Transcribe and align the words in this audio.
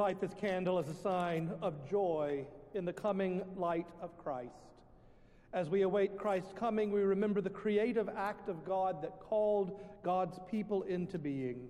light 0.00 0.18
this 0.18 0.32
candle 0.32 0.78
as 0.78 0.88
a 0.88 0.94
sign 0.94 1.50
of 1.60 1.86
joy 1.86 2.42
in 2.72 2.86
the 2.86 2.92
coming 2.92 3.42
light 3.54 3.86
of 4.00 4.16
Christ. 4.16 4.54
As 5.52 5.68
we 5.68 5.82
await 5.82 6.16
Christ's 6.16 6.54
coming, 6.54 6.90
we 6.90 7.02
remember 7.02 7.42
the 7.42 7.50
creative 7.50 8.08
act 8.08 8.48
of 8.48 8.64
God 8.64 9.02
that 9.02 9.20
called 9.20 9.78
God's 10.02 10.38
people 10.50 10.84
into 10.84 11.18
being. 11.18 11.68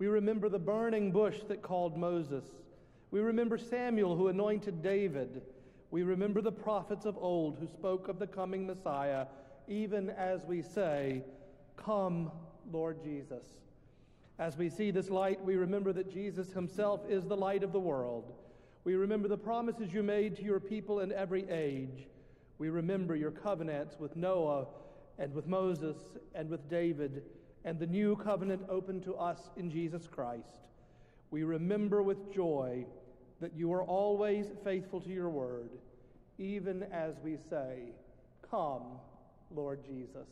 We 0.00 0.08
remember 0.08 0.48
the 0.48 0.58
burning 0.58 1.12
bush 1.12 1.36
that 1.46 1.62
called 1.62 1.96
Moses. 1.96 2.44
We 3.12 3.20
remember 3.20 3.56
Samuel 3.56 4.16
who 4.16 4.26
anointed 4.26 4.82
David. 4.82 5.40
We 5.92 6.02
remember 6.02 6.40
the 6.40 6.50
prophets 6.50 7.04
of 7.04 7.16
old 7.16 7.56
who 7.60 7.68
spoke 7.68 8.08
of 8.08 8.18
the 8.18 8.26
coming 8.26 8.66
Messiah, 8.66 9.26
even 9.68 10.10
as 10.10 10.44
we 10.44 10.60
say, 10.60 11.22
Come, 11.76 12.32
Lord 12.72 13.00
Jesus. 13.04 13.44
As 14.38 14.56
we 14.56 14.68
see 14.68 14.90
this 14.90 15.10
light, 15.10 15.44
we 15.44 15.56
remember 15.56 15.92
that 15.92 16.12
Jesus 16.12 16.52
himself 16.52 17.00
is 17.08 17.24
the 17.24 17.36
light 17.36 17.62
of 17.62 17.72
the 17.72 17.80
world. 17.80 18.32
We 18.82 18.94
remember 18.94 19.28
the 19.28 19.36
promises 19.36 19.92
you 19.92 20.02
made 20.02 20.36
to 20.36 20.42
your 20.42 20.60
people 20.60 21.00
in 21.00 21.12
every 21.12 21.48
age. 21.48 22.08
We 22.58 22.68
remember 22.68 23.14
your 23.14 23.30
covenants 23.30 23.96
with 23.98 24.16
Noah 24.16 24.66
and 25.18 25.32
with 25.32 25.46
Moses 25.46 25.96
and 26.34 26.50
with 26.50 26.68
David 26.68 27.22
and 27.64 27.78
the 27.78 27.86
new 27.86 28.16
covenant 28.16 28.62
open 28.68 29.00
to 29.02 29.14
us 29.14 29.50
in 29.56 29.70
Jesus 29.70 30.06
Christ. 30.06 30.56
We 31.30 31.44
remember 31.44 32.02
with 32.02 32.32
joy 32.32 32.84
that 33.40 33.54
you 33.54 33.72
are 33.72 33.82
always 33.82 34.46
faithful 34.62 35.00
to 35.00 35.10
your 35.10 35.30
word, 35.30 35.70
even 36.38 36.82
as 36.92 37.14
we 37.22 37.36
say, 37.48 37.92
Come, 38.50 38.82
Lord 39.50 39.84
Jesus. 39.84 40.28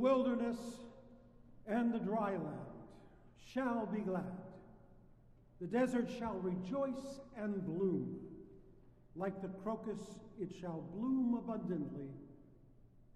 Wilderness 0.00 0.58
and 1.66 1.92
the 1.92 1.98
dry 1.98 2.32
land 2.32 2.70
shall 3.52 3.86
be 3.86 4.00
glad. 4.00 4.24
The 5.60 5.66
desert 5.66 6.10
shall 6.18 6.38
rejoice 6.42 7.20
and 7.36 7.64
bloom. 7.66 8.18
Like 9.14 9.42
the 9.42 9.48
crocus, 9.62 9.98
it 10.40 10.50
shall 10.60 10.82
bloom 10.94 11.34
abundantly 11.34 12.08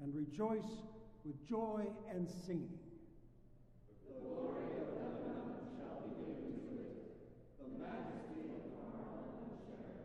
and 0.02 0.14
rejoice 0.14 0.82
with 1.25 1.48
joy 1.48 1.86
and 2.10 2.28
singing. 2.28 2.78
The 4.06 4.20
glory 4.20 4.76
of 4.76 4.92
Lebanon 4.92 5.64
shall 5.78 6.04
be 6.04 6.20
given 6.20 6.60
to 6.69 6.75
it, 6.84 7.16
the 7.62 7.69
majesty 7.81 8.44
of 8.52 8.60
Carmel 8.76 9.40
and 9.40 9.56
Sharon. 9.64 10.04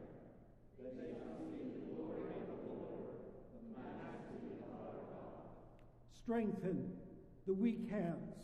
That 0.79 0.95
they 0.95 1.11
shall 1.19 1.35
see 1.43 1.59
the 1.75 1.91
glory 1.91 2.39
of 2.39 2.45
the 2.47 2.59
Lord, 2.71 3.19
the 3.51 3.61
majesty 3.75 4.63
of 4.63 4.71
our 4.71 4.95
God. 5.11 5.59
Strengthen 6.29 6.91
the 7.47 7.53
weak 7.55 7.89
hands, 7.89 8.35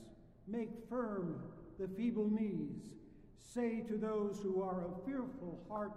make 0.48 0.72
firm 0.90 1.36
the 1.80 1.88
feeble 1.88 2.28
knees. 2.28 2.82
Say 3.54 3.82
to 3.82 3.96
those 3.96 4.40
who 4.42 4.64
are 4.64 4.86
of 4.86 5.06
fearful 5.06 5.64
heart, 5.70 5.92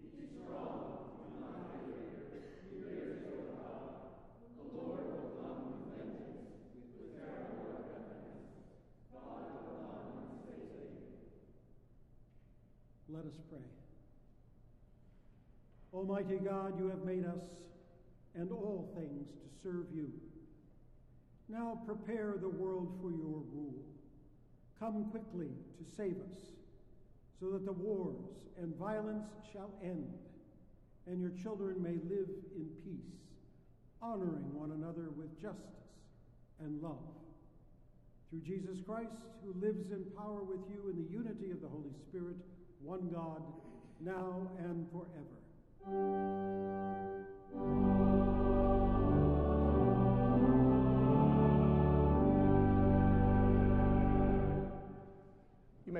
Be 0.00 0.24
strong. 0.24 1.04
do 1.28 1.44
not 1.44 1.76
fear. 1.84 2.40
Your 2.72 2.88
ears 2.88 3.20
will 3.20 3.52
God. 3.52 4.00
The 4.56 4.78
Lord 4.80 5.04
will 5.04 5.28
come 5.44 5.76
with 5.76 5.92
things 5.92 6.40
with 6.96 7.20
our 7.20 7.52
companies. 7.52 8.48
God 9.12 9.44
will 9.60 9.76
come 9.84 10.08
and 10.24 10.40
say. 10.40 10.64
Let 13.10 13.26
us 13.26 13.36
pray. 13.50 13.68
Almighty 15.92 16.38
God, 16.42 16.78
you 16.78 16.88
have 16.88 17.04
made 17.04 17.26
us 17.26 17.44
and 18.34 18.50
all 18.50 18.90
things 18.96 19.28
to 19.28 19.62
serve 19.62 19.88
you. 19.94 20.10
Now 21.48 21.80
prepare 21.86 22.36
the 22.40 22.48
world 22.48 22.98
for 23.02 23.10
your 23.10 23.42
rule. 23.52 23.84
Come 24.80 25.10
quickly 25.10 25.50
to 25.78 25.84
save 25.96 26.16
us, 26.32 26.38
so 27.38 27.50
that 27.50 27.64
the 27.64 27.72
wars 27.72 28.24
and 28.60 28.74
violence 28.76 29.28
shall 29.52 29.70
end, 29.82 30.12
and 31.06 31.20
your 31.20 31.32
children 31.42 31.82
may 31.82 31.96
live 32.08 32.28
in 32.56 32.68
peace, 32.84 33.20
honoring 34.00 34.54
one 34.54 34.72
another 34.72 35.10
with 35.16 35.40
justice 35.40 35.60
and 36.60 36.82
love. 36.82 37.04
Through 38.30 38.40
Jesus 38.40 38.80
Christ, 38.84 39.16
who 39.44 39.52
lives 39.60 39.90
in 39.90 40.04
power 40.16 40.42
with 40.42 40.60
you 40.68 40.88
in 40.90 40.96
the 40.96 41.10
unity 41.10 41.50
of 41.50 41.60
the 41.60 41.68
Holy 41.68 41.92
Spirit, 42.08 42.36
one 42.82 43.08
God, 43.12 43.42
now 44.00 44.50
and 44.58 44.86
forever. 44.90 45.44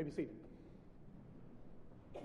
Be 0.04 0.10
seated. 0.10 0.36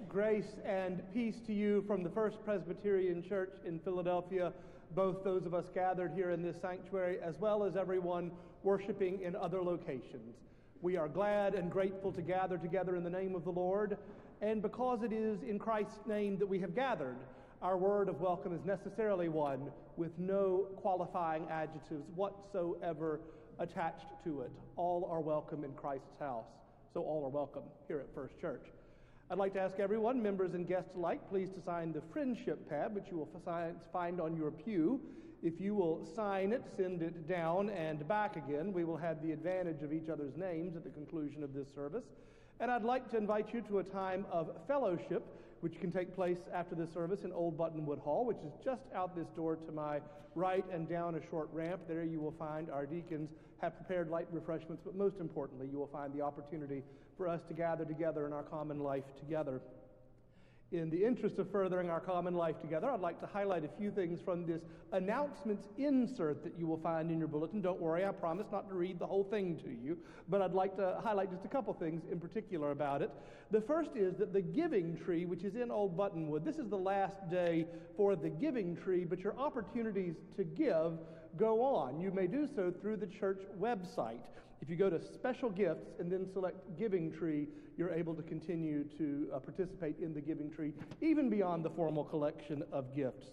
Grace 0.07 0.57
and 0.65 1.01
peace 1.13 1.35
to 1.47 1.53
you 1.53 1.83
from 1.87 2.03
the 2.03 2.09
First 2.09 2.43
Presbyterian 2.43 3.23
Church 3.23 3.53
in 3.65 3.79
Philadelphia, 3.79 4.53
both 4.95 5.23
those 5.23 5.45
of 5.45 5.53
us 5.53 5.65
gathered 5.73 6.11
here 6.13 6.31
in 6.31 6.41
this 6.41 6.55
sanctuary, 6.61 7.17
as 7.21 7.35
well 7.39 7.63
as 7.63 7.75
everyone 7.75 8.31
worshiping 8.63 9.21
in 9.21 9.35
other 9.35 9.61
locations. 9.61 10.35
We 10.81 10.97
are 10.97 11.07
glad 11.07 11.55
and 11.55 11.71
grateful 11.71 12.11
to 12.13 12.21
gather 12.21 12.57
together 12.57 12.95
in 12.95 13.03
the 13.03 13.09
name 13.09 13.35
of 13.35 13.43
the 13.43 13.51
Lord 13.51 13.97
and 14.41 14.61
because 14.61 15.03
it 15.03 15.11
is 15.11 15.43
in 15.43 15.59
Christ's 15.59 16.05
name 16.07 16.37
that 16.37 16.47
we 16.47 16.59
have 16.59 16.73
gathered, 16.73 17.17
our 17.61 17.77
word 17.77 18.07
of 18.07 18.21
welcome 18.21 18.55
is 18.55 18.63
necessarily 18.63 19.27
one 19.27 19.69
with 19.97 20.17
no 20.17 20.67
qualifying 20.77 21.45
adjectives 21.51 22.05
whatsoever 22.15 23.19
attached 23.59 24.05
to 24.23 24.41
it. 24.41 24.51
All 24.77 25.09
are 25.11 25.19
welcome 25.19 25.65
in 25.65 25.73
Christ's 25.73 26.17
house. 26.19 26.58
So 26.93 27.01
all 27.03 27.23
are 27.23 27.29
welcome 27.29 27.61
here 27.87 27.99
at 27.99 28.11
First 28.15 28.39
Church. 28.41 28.65
I'd 29.29 29.37
like 29.37 29.53
to 29.53 29.59
ask 29.59 29.79
everyone, 29.79 30.23
members 30.23 30.55
and 30.55 30.67
guests 30.67 30.95
alike, 30.95 31.21
please 31.29 31.51
to 31.51 31.61
sign 31.61 31.93
the 31.93 32.01
friendship 32.11 32.67
pad, 32.67 32.95
which 32.95 33.05
you 33.11 33.17
will 33.17 33.29
find 33.93 34.19
on 34.19 34.35
your 34.35 34.49
pew. 34.49 34.99
If 35.43 35.61
you 35.61 35.75
will 35.75 36.03
sign 36.15 36.51
it, 36.51 36.63
send 36.75 37.03
it 37.03 37.27
down 37.27 37.69
and 37.69 38.07
back 38.07 38.37
again, 38.37 38.73
we 38.73 38.85
will 38.85 38.97
have 38.97 39.21
the 39.21 39.31
advantage 39.31 39.83
of 39.83 39.93
each 39.93 40.09
other's 40.09 40.35
names 40.35 40.75
at 40.75 40.83
the 40.83 40.89
conclusion 40.89 41.43
of 41.43 41.53
this 41.53 41.67
service. 41.75 42.05
And 42.59 42.71
I'd 42.71 42.83
like 42.83 43.07
to 43.11 43.17
invite 43.17 43.53
you 43.53 43.61
to 43.61 43.79
a 43.79 43.83
time 43.83 44.25
of 44.31 44.49
fellowship, 44.67 45.23
which 45.61 45.79
can 45.79 45.91
take 45.91 46.15
place 46.15 46.37
after 46.53 46.75
the 46.75 46.87
service 46.93 47.21
in 47.23 47.31
Old 47.31 47.57
Buttonwood 47.57 47.99
Hall, 47.99 48.25
which 48.25 48.37
is 48.45 48.53
just 48.63 48.83
out 48.95 49.15
this 49.15 49.27
door 49.35 49.55
to 49.55 49.71
my 49.71 49.99
right 50.35 50.65
and 50.71 50.87
down 50.87 51.15
a 51.15 51.29
short 51.29 51.49
ramp. 51.51 51.81
There 51.87 52.03
you 52.03 52.19
will 52.19 52.35
find 52.37 52.69
our 52.69 52.85
deacons 52.85 53.29
have 53.61 53.75
prepared 53.75 54.09
light 54.09 54.27
refreshments, 54.31 54.81
but 54.85 54.95
most 54.95 55.15
importantly, 55.19 55.67
you 55.69 55.77
will 55.77 55.87
find 55.91 56.13
the 56.13 56.21
opportunity 56.21 56.81
for 57.17 57.27
us 57.27 57.41
to 57.49 57.53
gather 57.53 57.83
together 57.83 58.25
in 58.25 58.33
our 58.33 58.43
common 58.43 58.79
life 58.79 59.03
together. 59.19 59.61
In 60.71 60.91
the 60.91 61.03
interest 61.03 61.39
of 61.39 61.51
furthering 61.51 61.89
our 61.89 61.99
common 61.99 62.35
life 62.35 62.61
together, 62.61 62.91
I'd 62.91 62.99
like 62.99 63.19
to 63.21 63.25
highlight 63.25 63.65
a 63.65 63.69
few 63.79 63.89
things 63.89 64.19
from 64.23 64.45
this 64.45 64.61
announcements 64.91 65.63
insert 65.79 66.43
that 66.43 66.59
you 66.59 66.67
will 66.67 66.77
find 66.77 67.09
in 67.09 67.17
your 67.17 67.27
bulletin. 67.27 67.59
Don't 67.59 67.81
worry, 67.81 68.05
I 68.05 68.11
promise 68.11 68.45
not 68.51 68.69
to 68.69 68.75
read 68.75 68.99
the 68.99 69.07
whole 69.07 69.23
thing 69.23 69.57
to 69.63 69.69
you, 69.71 69.97
but 70.27 70.43
I'd 70.43 70.53
like 70.53 70.75
to 70.75 70.99
highlight 71.03 71.31
just 71.31 71.43
a 71.43 71.47
couple 71.47 71.73
things 71.73 72.03
in 72.11 72.19
particular 72.19 72.69
about 72.69 73.01
it. 73.01 73.09
The 73.49 73.61
first 73.61 73.95
is 73.95 74.15
that 74.17 74.31
the 74.31 74.43
giving 74.43 74.95
tree, 74.95 75.25
which 75.25 75.43
is 75.43 75.55
in 75.55 75.71
Old 75.71 75.97
Buttonwood, 75.97 76.45
this 76.45 76.57
is 76.57 76.69
the 76.69 76.77
last 76.77 77.15
day 77.31 77.65
for 77.97 78.15
the 78.15 78.29
giving 78.29 78.77
tree, 78.77 79.05
but 79.05 79.21
your 79.21 79.35
opportunities 79.39 80.17
to 80.37 80.43
give 80.43 80.99
go 81.35 81.63
on. 81.63 81.99
You 81.99 82.11
may 82.11 82.27
do 82.27 82.47
so 82.55 82.71
through 82.79 82.97
the 82.97 83.07
church 83.07 83.41
website. 83.59 84.25
If 84.61 84.69
you 84.69 84.75
go 84.75 84.89
to 84.89 84.99
special 85.01 85.49
gifts 85.49 85.87
and 85.99 86.11
then 86.11 86.27
select 86.31 86.77
giving 86.77 87.11
tree, 87.11 87.47
you're 87.77 87.91
able 87.91 88.13
to 88.15 88.21
continue 88.21 88.83
to 88.97 89.29
uh, 89.33 89.39
participate 89.39 89.95
in 90.01 90.13
the 90.13 90.21
giving 90.21 90.51
tree, 90.51 90.73
even 91.01 91.29
beyond 91.29 91.63
the 91.63 91.69
formal 91.69 92.03
collection 92.03 92.63
of 92.71 92.93
gifts. 92.95 93.27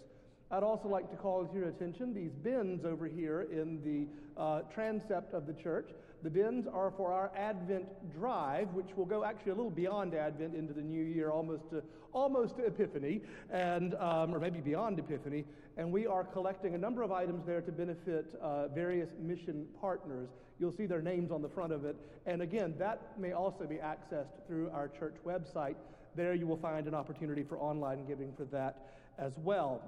I'd 0.50 0.62
also 0.62 0.88
like 0.88 1.10
to 1.10 1.16
call 1.16 1.44
to 1.44 1.58
your 1.58 1.68
attention 1.68 2.14
these 2.14 2.30
bins 2.30 2.84
over 2.84 3.06
here 3.06 3.48
in 3.50 3.80
the 3.82 4.40
uh, 4.40 4.60
transept 4.72 5.34
of 5.34 5.46
the 5.46 5.52
church. 5.52 5.90
The 6.22 6.30
bins 6.30 6.66
are 6.72 6.92
for 6.96 7.12
our 7.12 7.32
Advent 7.36 7.86
drive, 8.16 8.68
which 8.68 8.96
will 8.96 9.04
go 9.04 9.24
actually 9.24 9.52
a 9.52 9.54
little 9.56 9.70
beyond 9.70 10.14
Advent 10.14 10.54
into 10.54 10.72
the 10.72 10.82
new 10.82 11.02
year, 11.02 11.30
almost 11.30 11.68
to, 11.70 11.82
almost 12.12 12.56
to 12.56 12.64
Epiphany, 12.64 13.22
and 13.50 13.94
um, 13.96 14.34
or 14.34 14.38
maybe 14.38 14.60
beyond 14.60 14.98
Epiphany. 15.00 15.44
And 15.76 15.92
we 15.92 16.06
are 16.06 16.22
collecting 16.22 16.74
a 16.74 16.78
number 16.78 17.02
of 17.02 17.10
items 17.10 17.44
there 17.44 17.60
to 17.60 17.72
benefit 17.72 18.26
uh, 18.40 18.68
various 18.68 19.10
mission 19.20 19.66
partners. 19.80 20.28
You'll 20.60 20.76
see 20.76 20.86
their 20.86 21.02
names 21.02 21.32
on 21.32 21.42
the 21.42 21.48
front 21.48 21.72
of 21.72 21.84
it. 21.84 21.96
And 22.24 22.40
again, 22.40 22.74
that 22.78 23.18
may 23.18 23.32
also 23.32 23.64
be 23.64 23.76
accessed 23.76 24.46
through 24.46 24.70
our 24.70 24.88
church 24.88 25.16
website. 25.26 25.74
There 26.14 26.34
you 26.34 26.46
will 26.46 26.56
find 26.56 26.86
an 26.86 26.94
opportunity 26.94 27.42
for 27.42 27.58
online 27.58 28.06
giving 28.06 28.32
for 28.36 28.44
that 28.46 28.94
as 29.18 29.32
well. 29.42 29.82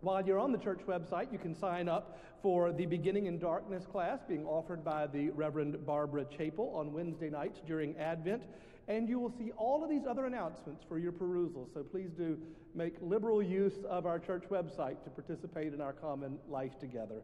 While 0.00 0.26
you're 0.26 0.38
on 0.38 0.52
the 0.52 0.58
church 0.58 0.80
website, 0.86 1.32
you 1.32 1.38
can 1.38 1.54
sign 1.54 1.88
up 1.88 2.18
for 2.42 2.70
the 2.70 2.84
Beginning 2.84 3.26
in 3.26 3.38
Darkness 3.38 3.86
class 3.86 4.20
being 4.28 4.44
offered 4.44 4.84
by 4.84 5.06
the 5.06 5.30
Reverend 5.30 5.86
Barbara 5.86 6.26
Chapel 6.26 6.70
on 6.74 6.92
Wednesday 6.92 7.30
nights 7.30 7.60
during 7.66 7.96
Advent. 7.96 8.42
And 8.88 9.08
you 9.08 9.18
will 9.18 9.32
see 9.36 9.52
all 9.56 9.82
of 9.82 9.90
these 9.90 10.06
other 10.06 10.26
announcements 10.26 10.84
for 10.86 10.98
your 10.98 11.12
perusal. 11.12 11.68
So 11.72 11.82
please 11.82 12.10
do 12.16 12.38
make 12.74 12.94
liberal 13.00 13.42
use 13.42 13.84
of 13.88 14.04
our 14.04 14.18
church 14.18 14.44
website 14.50 15.02
to 15.04 15.10
participate 15.10 15.72
in 15.72 15.80
our 15.80 15.94
common 15.94 16.38
life 16.48 16.78
together. 16.78 17.22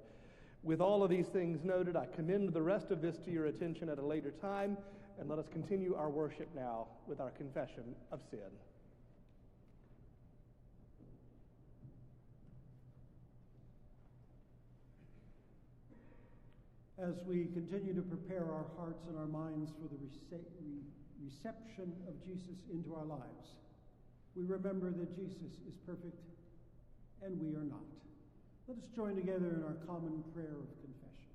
With 0.62 0.80
all 0.80 1.04
of 1.04 1.10
these 1.10 1.26
things 1.26 1.62
noted, 1.62 1.94
I 1.94 2.06
commend 2.06 2.52
the 2.54 2.62
rest 2.62 2.90
of 2.90 3.02
this 3.02 3.18
to 3.18 3.30
your 3.30 3.46
attention 3.46 3.90
at 3.90 3.98
a 3.98 4.06
later 4.06 4.32
time, 4.40 4.78
and 5.20 5.28
let 5.28 5.38
us 5.38 5.46
continue 5.52 5.94
our 5.94 6.08
worship 6.08 6.48
now 6.54 6.86
with 7.06 7.20
our 7.20 7.30
confession 7.30 7.94
of 8.10 8.20
sin. 8.30 8.40
As 16.98 17.14
we 17.26 17.46
continue 17.54 17.94
to 17.94 18.02
prepare 18.02 18.44
our 18.44 18.66
hearts 18.76 19.06
and 19.08 19.16
our 19.18 19.26
minds 19.26 19.72
for 19.72 19.88
the 19.88 19.96
reception 21.24 21.92
of 22.06 22.14
Jesus 22.24 22.58
into 22.70 22.94
our 22.94 23.06
lives, 23.06 23.56
we 24.36 24.44
remember 24.44 24.90
that 24.90 25.16
Jesus 25.16 25.56
is 25.66 25.74
perfect 25.86 26.20
and 27.22 27.40
we 27.40 27.54
are 27.56 27.64
not. 27.64 27.84
Let 28.68 28.78
us 28.78 28.84
join 28.94 29.16
together 29.16 29.48
in 29.56 29.62
our 29.64 29.76
common 29.86 30.22
prayer 30.34 30.52
of 30.52 30.68
confession. 30.80 31.32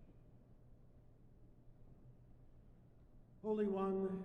Holy 3.43 3.65
One, 3.65 4.23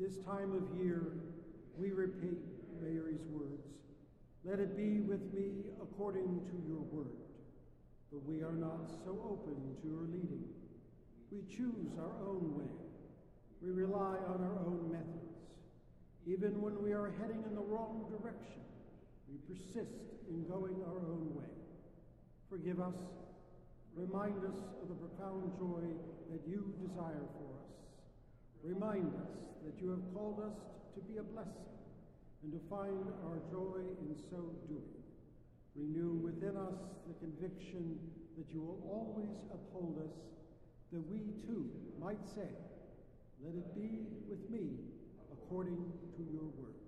this 0.00 0.16
time 0.24 0.52
of 0.52 0.80
year 0.80 1.12
we 1.76 1.90
repeat 1.92 2.38
Mary's 2.80 3.26
words. 3.30 3.68
Let 4.44 4.58
it 4.58 4.76
be 4.76 5.00
with 5.00 5.32
me 5.32 5.70
according 5.80 6.40
to 6.50 6.68
your 6.68 6.80
word. 6.90 7.31
But 8.12 8.24
we 8.26 8.42
are 8.42 8.52
not 8.52 8.90
so 9.04 9.18
open 9.24 9.56
to 9.80 9.88
your 9.88 10.02
leading. 10.02 10.44
We 11.30 11.42
choose 11.48 11.96
our 11.98 12.28
own 12.28 12.54
way. 12.58 12.70
We 13.62 13.70
rely 13.70 14.18
on 14.28 14.44
our 14.44 14.58
own 14.66 14.92
methods. 14.92 15.32
Even 16.26 16.60
when 16.60 16.82
we 16.82 16.92
are 16.92 17.14
heading 17.20 17.42
in 17.48 17.54
the 17.54 17.62
wrong 17.62 18.06
direction, 18.10 18.60
we 19.26 19.38
persist 19.48 19.96
in 20.28 20.44
going 20.44 20.76
our 20.86 21.00
own 21.08 21.32
way. 21.34 21.48
Forgive 22.50 22.80
us 22.80 22.94
Remind 23.94 24.42
us 24.44 24.56
of 24.80 24.88
the 24.88 24.94
profound 24.94 25.52
joy 25.58 25.84
that 26.32 26.40
you 26.48 26.72
desire 26.80 27.28
for 27.36 27.60
us. 27.60 27.68
Remind 28.64 29.14
us 29.14 29.28
that 29.64 29.82
you 29.82 29.90
have 29.90 30.14
called 30.14 30.40
us 30.40 30.56
to 30.94 31.00
be 31.02 31.18
a 31.18 31.22
blessing 31.22 31.68
and 32.42 32.52
to 32.52 32.60
find 32.70 33.04
our 33.28 33.36
joy 33.50 33.84
in 34.00 34.16
so 34.30 34.48
doing. 34.68 35.01
Renew 35.74 36.20
within 36.22 36.56
us 36.56 36.78
the 37.08 37.14
conviction 37.14 37.98
that 38.36 38.52
you 38.52 38.60
will 38.60 38.80
always 38.88 39.30
uphold 39.52 39.98
us, 40.04 40.16
that 40.92 41.00
we 41.10 41.20
too 41.46 41.70
might 42.00 42.24
say, 42.34 42.48
Let 43.44 43.54
it 43.54 43.74
be 43.74 44.06
with 44.28 44.50
me 44.50 44.76
according 45.32 45.92
to 46.16 46.22
your 46.32 46.44
word. 46.60 46.81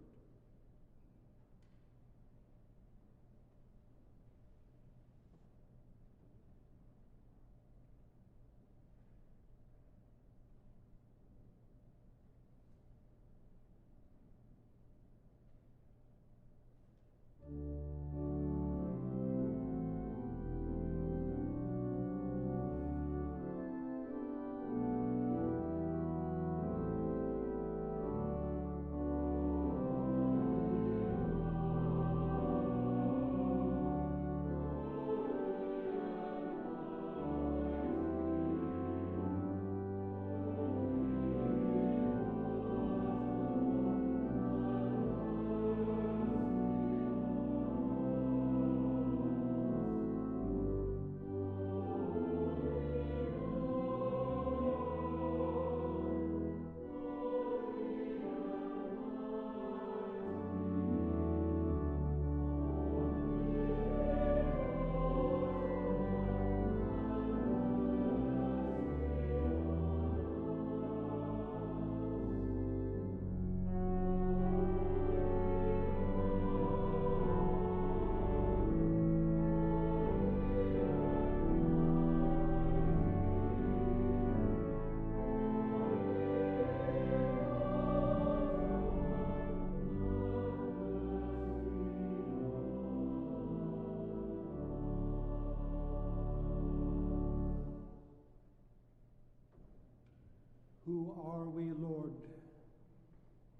Are 101.45 101.51
we, 101.51 101.73
Lord, 101.79 102.13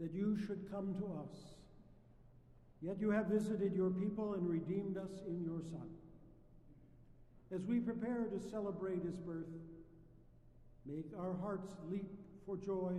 that 0.01 0.13
you 0.13 0.39
should 0.39 0.71
come 0.71 0.95
to 0.95 1.05
us? 1.23 1.37
Yet 2.81 2.99
you 2.99 3.11
have 3.11 3.27
visited 3.27 3.75
your 3.75 3.91
people 3.91 4.35
and 4.35 4.49
redeemed 4.49 4.97
us 4.97 5.11
in 5.27 5.43
your 5.45 5.61
Son. 5.71 5.89
As 7.55 7.63
we 7.67 7.81
prepare 7.81 8.25
to 8.25 8.41
celebrate 8.51 9.03
his 9.03 9.17
birth, 9.17 9.53
make 10.87 11.11
our 11.19 11.35
hearts 11.35 11.73
leap 11.91 12.11
for 12.47 12.57
joy 12.57 12.93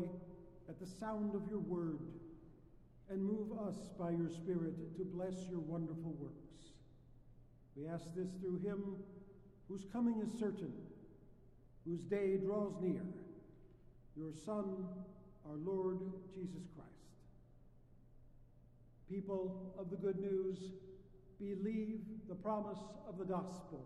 at 0.69 0.79
the 0.79 0.85
sound 0.85 1.33
of 1.33 1.49
your 1.49 1.59
word, 1.59 1.99
and 3.09 3.23
move 3.23 3.57
us 3.67 3.75
by 3.99 4.11
your 4.11 4.29
Spirit 4.29 4.97
to 4.97 5.03
bless 5.03 5.47
your 5.49 5.59
wonderful 5.59 6.15
works. 6.19 6.73
We 7.75 7.87
ask 7.87 8.05
this 8.15 8.29
through 8.39 8.59
him 8.59 8.95
whose 9.67 9.85
coming 9.91 10.21
is 10.25 10.39
certain, 10.39 10.73
whose 11.85 12.01
day 12.01 12.37
draws 12.37 12.73
near 12.81 13.01
your 14.15 14.31
Son, 14.45 14.87
our 15.45 15.57
Lord 15.57 15.99
Jesus 16.33 16.63
Christ. 16.75 16.89
People 19.09 19.73
of 19.77 19.89
the 19.89 19.97
good 19.97 20.19
news, 20.19 20.57
believe 21.39 21.99
the 22.29 22.35
promise 22.35 22.79
of 23.07 23.17
the 23.17 23.25
gospel. 23.25 23.85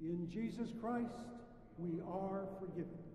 In 0.00 0.28
Jesus 0.30 0.70
Christ, 0.80 1.28
we 1.78 2.00
are 2.00 2.46
forgiven. 2.58 3.09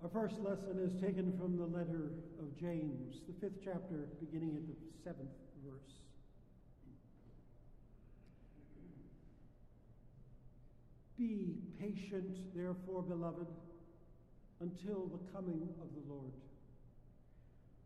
Our 0.00 0.08
first 0.08 0.38
lesson 0.38 0.78
is 0.78 0.94
taken 1.02 1.36
from 1.36 1.56
the 1.56 1.66
letter 1.66 2.12
of 2.38 2.56
James, 2.56 3.16
the 3.26 3.34
fifth 3.40 3.58
chapter, 3.64 4.08
beginning 4.20 4.54
at 4.56 4.68
the 4.68 4.76
seventh 5.02 5.34
verse. 5.66 5.98
Be 11.18 11.56
patient, 11.80 12.54
therefore, 12.54 13.02
beloved, 13.02 13.48
until 14.60 15.06
the 15.06 15.18
coming 15.32 15.68
of 15.82 15.88
the 15.94 16.12
Lord. 16.12 16.32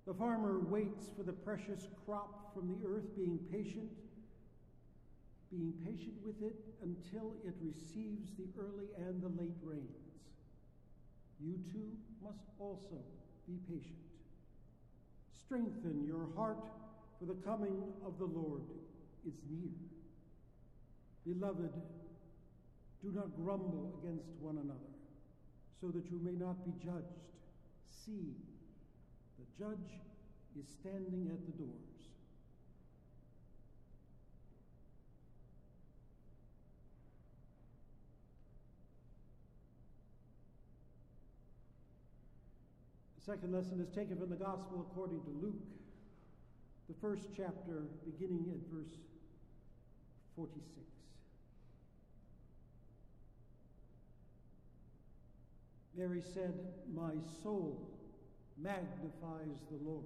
The 0.07 0.13
farmer 0.13 0.59
waits 0.59 1.07
for 1.17 1.23
the 1.23 1.33
precious 1.33 1.89
crop 2.05 2.53
from 2.53 2.69
the 2.69 2.87
earth, 2.87 3.17
being 3.17 3.39
patient, 3.51 3.91
being 5.51 5.73
patient 5.83 6.17
with 6.23 6.43
it 6.43 6.57
until 6.83 7.33
it 7.43 7.55
receives 7.63 8.33
the 8.37 8.49
early 8.61 8.89
and 8.99 9.23
the 9.23 9.29
late 9.41 9.57
rains. 9.63 10.02
You 11.41 11.59
too 11.73 11.93
must 12.23 12.45
also 12.59 13.03
be 13.47 13.59
patient. 13.69 13.99
Strengthen 15.45 16.05
your 16.07 16.29
heart, 16.37 16.65
for 17.19 17.27
the 17.27 17.41
coming 17.47 17.83
of 18.07 18.19
the 18.19 18.25
Lord 18.25 18.63
is 19.27 19.35
near. 19.51 19.71
Beloved, 21.25 21.73
do 23.03 23.13
not 23.13 23.37
grumble 23.37 24.01
against 24.03 24.29
one 24.41 24.59
another, 24.59 24.93
so 25.81 25.89
that 25.89 26.11
you 26.11 26.21
may 26.23 26.33
not 26.33 26.65
be 26.65 26.73
judged. 26.85 27.21
See, 28.05 28.35
the 29.39 29.65
judge 29.65 30.01
is 30.59 30.67
standing 30.81 31.31
at 31.31 31.45
the 31.47 31.53
doors. 31.53 31.92
The 43.25 43.33
second 43.35 43.53
lesson 43.53 43.81
is 43.81 43.89
taken 43.95 44.19
from 44.19 44.31
the 44.31 44.37
Gospel 44.37 44.85
according 44.91 45.21
to 45.23 45.31
Luke, 45.41 45.63
the 46.89 46.95
first 47.01 47.29
chapter, 47.37 47.85
beginning 48.05 48.51
at 48.51 48.75
verse 48.75 48.99
46. 50.35 50.67
Mary 55.97 56.23
said, 56.35 56.53
My 56.93 57.13
soul 57.45 57.97
magnifies 58.61 59.61
the 59.71 59.79
Lord, 59.89 60.05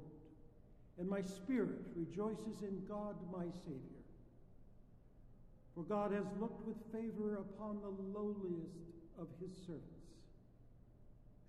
and 0.99 1.09
my 1.09 1.23
spirit 1.23 1.81
rejoices 1.95 2.61
in 2.61 2.83
God 2.87 3.17
my 3.33 3.47
Savior. 3.65 4.05
For 5.75 5.85
God 5.85 6.13
has 6.13 6.27
looked 6.39 6.67
with 6.67 6.77
favor 6.93 7.37
upon 7.37 7.81
the 7.81 8.19
lowliest 8.19 8.77
of 9.19 9.29
his 9.41 9.53
servants. 9.67 9.96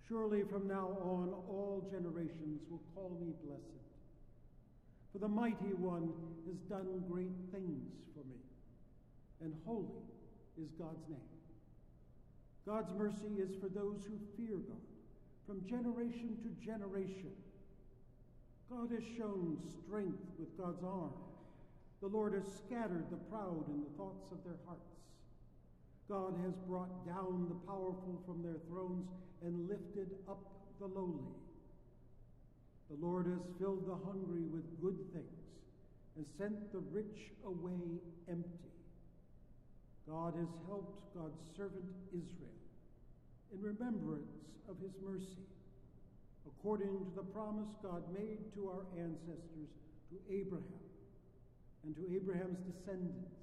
Surely 0.08 0.42
from 0.50 0.66
now 0.66 0.96
on 1.02 1.34
all 1.48 1.86
generations 1.90 2.62
will 2.70 2.80
call 2.94 3.18
me 3.20 3.34
blessed. 3.44 3.62
For 5.12 5.18
the 5.18 5.28
mighty 5.28 5.74
one 5.76 6.12
has 6.46 6.56
done 6.70 7.04
great 7.10 7.36
things 7.52 7.92
for 8.14 8.24
me, 8.24 8.40
and 9.42 9.52
holy 9.66 10.00
is 10.56 10.70
God's 10.78 11.06
name. 11.10 11.20
God's 12.66 12.92
mercy 12.96 13.36
is 13.38 13.54
for 13.60 13.68
those 13.68 14.00
who 14.08 14.16
fear 14.36 14.56
God, 14.56 14.80
from 15.46 15.66
generation 15.68 16.38
to 16.42 16.64
generation. 16.64 17.32
God 18.70 18.90
has 18.90 19.04
shown 19.16 19.58
strength 19.84 20.24
with 20.38 20.56
God's 20.56 20.84
arm. 20.84 21.12
The 22.00 22.08
Lord 22.08 22.32
has 22.32 22.44
scattered 22.64 23.10
the 23.10 23.16
proud 23.28 23.64
in 23.68 23.80
the 23.80 23.96
thoughts 23.96 24.30
of 24.32 24.38
their 24.44 24.60
hearts. 24.66 24.96
God 26.08 26.34
has 26.44 26.54
brought 26.66 27.06
down 27.06 27.46
the 27.48 27.66
powerful 27.66 28.22
from 28.26 28.42
their 28.42 28.60
thrones 28.68 29.08
and 29.44 29.68
lifted 29.68 30.10
up 30.28 30.42
the 30.80 30.86
lowly. 30.86 31.34
The 32.90 32.96
Lord 33.04 33.26
has 33.26 33.44
filled 33.58 33.86
the 33.86 33.98
hungry 34.06 34.44
with 34.50 34.64
good 34.80 34.98
things 35.12 35.48
and 36.16 36.26
sent 36.38 36.72
the 36.72 36.80
rich 36.90 37.30
away 37.44 38.00
empty. 38.28 38.72
God 40.08 40.34
has 40.34 40.48
helped 40.66 41.14
God's 41.14 41.38
servant 41.56 41.84
Israel 42.08 42.58
in 43.52 43.60
remembrance 43.60 44.32
of 44.68 44.76
his 44.80 44.92
mercy, 45.04 45.44
according 46.46 46.88
to 46.88 47.12
the 47.14 47.22
promise 47.22 47.68
God 47.82 48.02
made 48.12 48.52
to 48.54 48.68
our 48.68 48.84
ancestors, 48.96 49.70
to 50.10 50.16
Abraham, 50.32 50.80
and 51.84 51.94
to 51.94 52.16
Abraham's 52.16 52.58
descendants 52.66 53.36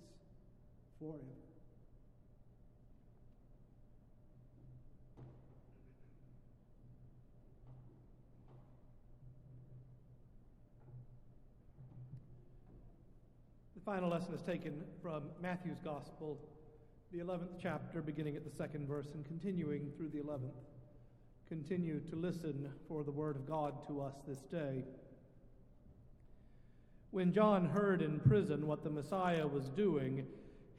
forever. 0.99 1.44
Final 13.85 14.09
lesson 14.09 14.33
is 14.33 14.41
taken 14.41 14.81
from 14.99 15.21
Matthew's 15.39 15.77
Gospel, 15.83 16.39
the 17.11 17.19
11th 17.19 17.59
chapter, 17.61 18.01
beginning 18.01 18.35
at 18.35 18.43
the 18.43 18.49
second 18.57 18.87
verse 18.87 19.05
and 19.13 19.23
continuing 19.23 19.91
through 19.95 20.09
the 20.09 20.17
11th. 20.17 20.55
Continue 21.47 21.99
to 22.09 22.15
listen 22.15 22.71
for 22.87 23.03
the 23.03 23.11
word 23.11 23.35
of 23.35 23.47
God 23.47 23.87
to 23.87 24.01
us 24.01 24.15
this 24.27 24.39
day. 24.39 24.83
When 27.11 27.31
John 27.31 27.67
heard 27.67 28.01
in 28.01 28.19
prison 28.21 28.65
what 28.65 28.83
the 28.83 28.89
Messiah 28.89 29.45
was 29.45 29.65
doing, 29.69 30.25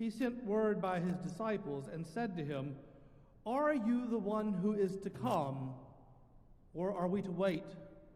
he 0.00 0.10
sent 0.10 0.42
word 0.42 0.82
by 0.82 0.98
his 0.98 1.14
disciples 1.18 1.88
and 1.92 2.04
said 2.04 2.36
to 2.36 2.44
him, 2.44 2.74
Are 3.46 3.72
you 3.72 4.08
the 4.08 4.18
one 4.18 4.52
who 4.52 4.72
is 4.72 4.96
to 5.04 5.10
come, 5.10 5.74
or 6.74 6.92
are 6.92 7.06
we 7.06 7.22
to 7.22 7.30
wait 7.30 7.66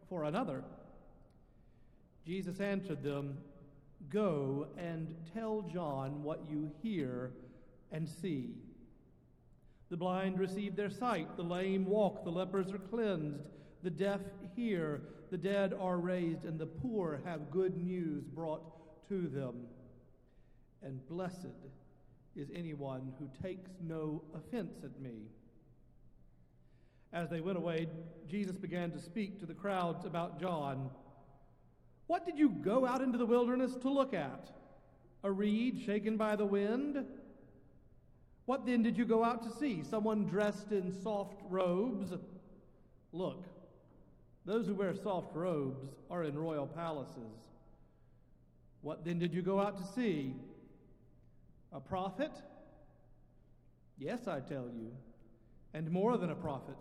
for 0.09 0.25
another? 0.25 0.65
Jesus 2.25 2.59
answered 2.59 3.03
them, 3.03 3.37
Go 4.09 4.67
and 4.77 5.15
tell 5.33 5.61
John 5.61 6.23
what 6.23 6.43
you 6.49 6.71
hear 6.81 7.31
and 7.91 8.07
see. 8.07 8.55
The 9.89 9.97
blind 9.97 10.39
receive 10.39 10.75
their 10.75 10.89
sight, 10.89 11.35
the 11.35 11.43
lame 11.43 11.85
walk, 11.85 12.23
the 12.23 12.31
lepers 12.31 12.71
are 12.71 12.77
cleansed, 12.77 13.43
the 13.83 13.89
deaf 13.89 14.21
hear, 14.55 15.01
the 15.29 15.37
dead 15.37 15.73
are 15.73 15.97
raised, 15.97 16.45
and 16.45 16.59
the 16.59 16.65
poor 16.65 17.21
have 17.25 17.51
good 17.51 17.77
news 17.77 18.23
brought 18.23 18.63
to 19.09 19.27
them. 19.27 19.55
And 20.81 21.05
blessed 21.07 21.47
is 22.35 22.49
anyone 22.55 23.13
who 23.19 23.29
takes 23.45 23.71
no 23.81 24.21
offense 24.33 24.77
at 24.83 24.99
me. 25.01 25.27
As 27.13 27.29
they 27.29 27.41
went 27.41 27.57
away, 27.57 27.87
Jesus 28.29 28.55
began 28.55 28.91
to 28.91 28.99
speak 28.99 29.39
to 29.41 29.45
the 29.45 29.53
crowds 29.53 30.05
about 30.05 30.39
John. 30.39 30.89
What 32.11 32.25
did 32.25 32.37
you 32.37 32.49
go 32.49 32.85
out 32.85 33.01
into 33.01 33.17
the 33.17 33.25
wilderness 33.25 33.73
to 33.83 33.89
look 33.89 34.13
at? 34.13 34.51
A 35.23 35.31
reed 35.31 35.81
shaken 35.85 36.17
by 36.17 36.35
the 36.35 36.45
wind? 36.45 37.05
What 38.43 38.65
then 38.65 38.83
did 38.83 38.97
you 38.97 39.05
go 39.05 39.23
out 39.23 39.43
to 39.43 39.57
see? 39.57 39.81
Someone 39.89 40.25
dressed 40.25 40.73
in 40.73 40.91
soft 41.03 41.41
robes? 41.49 42.11
Look, 43.13 43.45
those 44.45 44.67
who 44.67 44.73
wear 44.73 44.93
soft 44.93 45.33
robes 45.33 45.87
are 46.09 46.25
in 46.25 46.37
royal 46.37 46.67
palaces. 46.67 47.47
What 48.81 49.05
then 49.05 49.17
did 49.17 49.33
you 49.33 49.41
go 49.41 49.61
out 49.61 49.77
to 49.77 49.93
see? 49.93 50.35
A 51.71 51.79
prophet? 51.79 52.31
Yes, 53.97 54.27
I 54.27 54.41
tell 54.41 54.65
you, 54.65 54.91
and 55.73 55.89
more 55.89 56.17
than 56.17 56.29
a 56.29 56.35
prophet. 56.35 56.75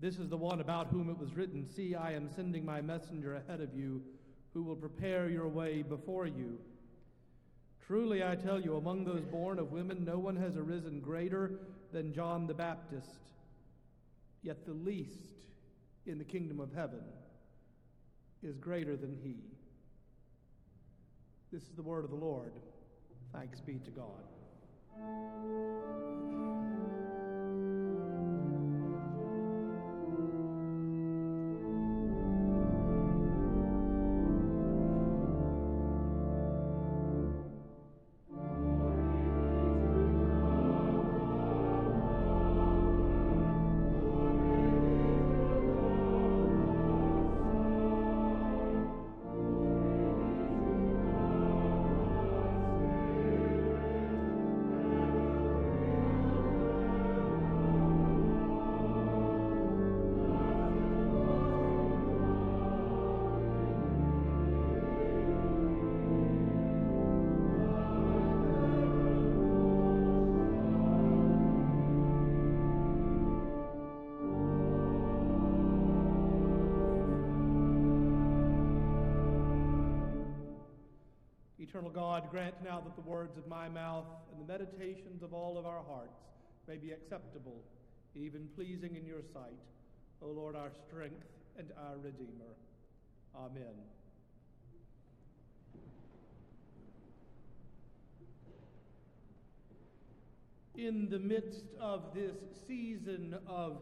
This 0.00 0.18
is 0.18 0.28
the 0.28 0.36
one 0.36 0.60
about 0.60 0.88
whom 0.88 1.08
it 1.08 1.18
was 1.18 1.36
written 1.36 1.66
See, 1.66 1.94
I 1.94 2.12
am 2.12 2.28
sending 2.34 2.64
my 2.64 2.80
messenger 2.80 3.36
ahead 3.36 3.60
of 3.60 3.74
you, 3.74 4.02
who 4.52 4.62
will 4.62 4.76
prepare 4.76 5.28
your 5.28 5.48
way 5.48 5.82
before 5.82 6.26
you. 6.26 6.58
Truly, 7.86 8.24
I 8.24 8.34
tell 8.34 8.60
you, 8.60 8.76
among 8.76 9.04
those 9.04 9.24
born 9.24 9.58
of 9.58 9.72
women, 9.72 10.04
no 10.04 10.18
one 10.18 10.36
has 10.36 10.56
arisen 10.56 11.00
greater 11.00 11.52
than 11.92 12.14
John 12.14 12.46
the 12.46 12.54
Baptist. 12.54 13.18
Yet 14.42 14.64
the 14.66 14.72
least 14.72 15.44
in 16.06 16.18
the 16.18 16.24
kingdom 16.24 16.60
of 16.60 16.72
heaven 16.74 17.02
is 18.42 18.56
greater 18.58 18.96
than 18.96 19.18
he. 19.22 19.36
This 21.52 21.62
is 21.62 21.76
the 21.76 21.82
word 21.82 22.04
of 22.04 22.10
the 22.10 22.16
Lord. 22.16 22.52
Thanks 23.32 23.60
be 23.60 23.80
to 23.84 23.90
God. 23.90 24.24
Eternal 81.74 81.90
God, 81.90 82.30
grant 82.30 82.54
now 82.62 82.80
that 82.80 82.94
the 82.94 83.02
words 83.02 83.36
of 83.36 83.48
my 83.48 83.68
mouth 83.68 84.04
and 84.30 84.40
the 84.40 84.52
meditations 84.52 85.24
of 85.24 85.34
all 85.34 85.58
of 85.58 85.66
our 85.66 85.82
hearts 85.88 86.20
may 86.68 86.76
be 86.76 86.92
acceptable, 86.92 87.64
even 88.14 88.46
pleasing 88.54 88.94
in 88.94 89.04
your 89.04 89.22
sight, 89.32 89.58
O 90.22 90.28
Lord, 90.28 90.54
our 90.54 90.70
strength 90.86 91.26
and 91.58 91.72
our 91.76 91.96
Redeemer. 91.96 92.54
Amen. 93.36 93.74
In 100.76 101.08
the 101.10 101.18
midst 101.18 101.64
of 101.80 102.14
this 102.14 102.36
season 102.68 103.36
of 103.48 103.78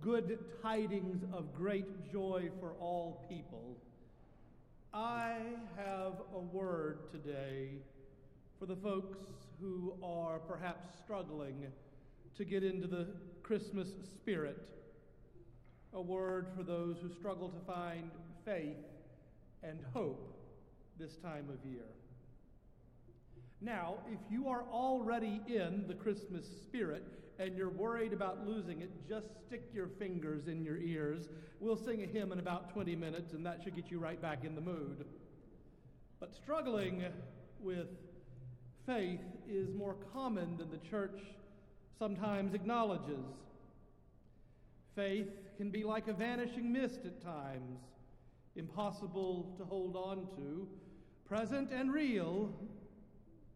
good 0.00 0.38
tidings 0.62 1.22
of 1.30 1.54
great 1.54 2.10
joy 2.10 2.48
for 2.58 2.72
all 2.80 3.26
people, 3.28 3.76
I 4.94 5.38
have 5.76 6.12
a 6.32 6.38
word 6.38 7.10
today 7.10 7.70
for 8.60 8.66
the 8.66 8.76
folks 8.76 9.18
who 9.60 9.94
are 10.04 10.38
perhaps 10.38 10.86
struggling 11.02 11.66
to 12.36 12.44
get 12.44 12.62
into 12.62 12.86
the 12.86 13.08
Christmas 13.42 13.88
spirit. 14.14 14.56
A 15.94 16.00
word 16.00 16.46
for 16.56 16.62
those 16.62 16.98
who 17.02 17.08
struggle 17.12 17.48
to 17.48 17.58
find 17.66 18.12
faith 18.44 18.76
and 19.64 19.80
hope 19.92 20.32
this 20.96 21.16
time 21.16 21.46
of 21.50 21.68
year. 21.68 21.90
Now, 23.60 23.96
if 24.06 24.20
you 24.30 24.46
are 24.46 24.62
already 24.70 25.40
in 25.48 25.86
the 25.88 25.94
Christmas 25.94 26.46
spirit 26.46 27.02
and 27.38 27.56
you're 27.56 27.70
worried 27.70 28.12
about 28.12 28.46
losing 28.46 28.80
it, 28.80 28.90
just 29.08 29.26
stick 29.46 29.64
your 29.72 29.88
fingers 29.88 30.46
in 30.46 30.62
your 30.62 30.76
ears. 30.76 31.28
We'll 31.60 31.76
sing 31.76 32.02
a 32.02 32.06
hymn 32.06 32.32
in 32.32 32.38
about 32.38 32.72
20 32.72 32.94
minutes, 32.96 33.32
and 33.32 33.44
that 33.46 33.60
should 33.62 33.74
get 33.74 33.90
you 33.90 33.98
right 33.98 34.20
back 34.20 34.44
in 34.44 34.54
the 34.54 34.60
mood. 34.60 35.04
But 36.20 36.34
struggling 36.34 37.04
with 37.60 37.88
faith 38.86 39.20
is 39.48 39.74
more 39.74 39.96
common 40.12 40.56
than 40.56 40.70
the 40.70 40.78
church 40.78 41.20
sometimes 41.98 42.54
acknowledges. 42.54 43.24
Faith 44.94 45.30
can 45.56 45.70
be 45.70 45.84
like 45.84 46.08
a 46.08 46.12
vanishing 46.12 46.72
mist 46.72 47.00
at 47.04 47.22
times, 47.22 47.80
impossible 48.56 49.54
to 49.58 49.64
hold 49.64 49.96
on 49.96 50.28
to, 50.36 50.68
present 51.26 51.72
and 51.72 51.92
real, 51.92 52.52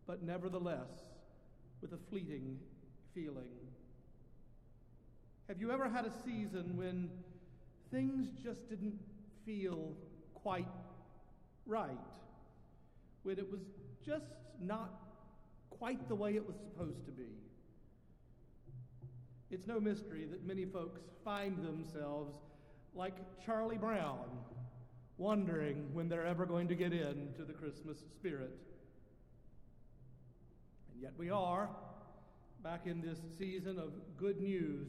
but 0.07 0.23
nevertheless 0.23 0.89
with 1.81 1.93
a 1.93 1.99
fleeting 2.11 2.59
feeling. 3.19 3.49
Have 5.49 5.61
you 5.61 5.73
ever 5.73 5.89
had 5.89 6.05
a 6.05 6.13
season 6.25 6.77
when 6.77 7.11
things 7.91 8.29
just 8.45 8.69
didn't 8.69 8.99
feel 9.45 9.93
quite 10.35 10.67
right? 11.67 11.91
When 13.23 13.39
it 13.39 13.51
was 13.51 13.61
just 14.07 14.27
not 14.61 14.91
quite 15.71 16.09
the 16.09 16.15
way 16.15 16.37
it 16.37 16.47
was 16.47 16.57
supposed 16.57 17.05
to 17.07 17.13
be? 17.13 17.31
It's 19.51 19.67
no 19.67 19.81
mystery 19.81 20.27
that 20.31 20.47
many 20.47 20.67
folks 20.67 21.01
find 21.25 21.65
themselves 21.65 22.37
like 22.95 23.15
Charlie 23.45 23.79
Brown, 23.79 24.27
wondering 25.17 25.89
when 25.93 26.09
they're 26.09 26.27
ever 26.27 26.45
going 26.47 26.69
to 26.69 26.75
get 26.75 26.93
into 26.93 27.45
the 27.45 27.55
Christmas 27.55 27.99
spirit. 27.99 28.57
And 30.93 31.03
yet 31.03 31.13
we 31.17 31.31
are 31.31 31.71
back 32.63 32.87
in 32.87 33.01
this 33.01 33.19
season 33.39 33.79
of 33.79 33.93
good 34.17 34.41
news, 34.41 34.89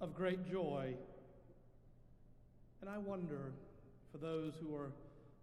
of 0.00 0.14
great 0.14 0.50
joy. 0.50 0.94
And 2.80 2.90
I 2.90 2.98
wonder 2.98 3.52
for 4.10 4.18
those 4.18 4.54
who 4.60 4.74
are 4.74 4.92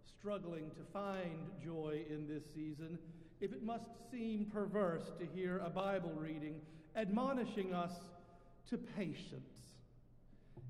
struggling 0.06 0.70
to 0.70 0.92
find 0.92 1.50
joy 1.64 2.02
in 2.10 2.28
this 2.28 2.42
season, 2.54 2.98
if 3.40 3.52
it 3.52 3.62
must 3.62 3.88
seem 4.10 4.46
perverse 4.52 5.12
to 5.18 5.26
hear 5.34 5.62
a 5.64 5.70
Bible 5.70 6.12
reading 6.14 6.60
admonishing 6.94 7.72
us 7.72 7.92
to 8.68 8.76
patience 8.76 9.44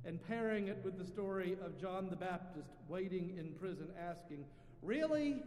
and 0.05 0.25
pairing 0.29 0.69
it 0.69 0.79
with 0.85 0.99
the 0.99 1.05
story 1.05 1.57
of 1.65 1.81
John 1.81 2.09
the 2.09 2.17
Baptist 2.17 2.71
waiting 2.89 3.35
in 3.39 3.53
prison 3.55 3.89
asking, 3.99 4.45
Really? 4.83 5.43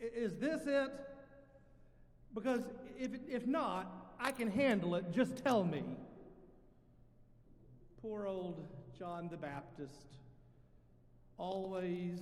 Is 0.00 0.34
this 0.36 0.62
it? 0.66 0.90
Because 2.34 2.60
if, 2.98 3.12
if 3.28 3.46
not, 3.46 4.03
I 4.24 4.32
can 4.32 4.50
handle 4.50 4.94
it. 4.94 5.12
Just 5.12 5.36
tell 5.44 5.62
me. 5.64 5.84
Poor 8.00 8.26
old 8.26 8.66
John 8.98 9.28
the 9.30 9.36
Baptist, 9.36 10.16
always 11.36 12.18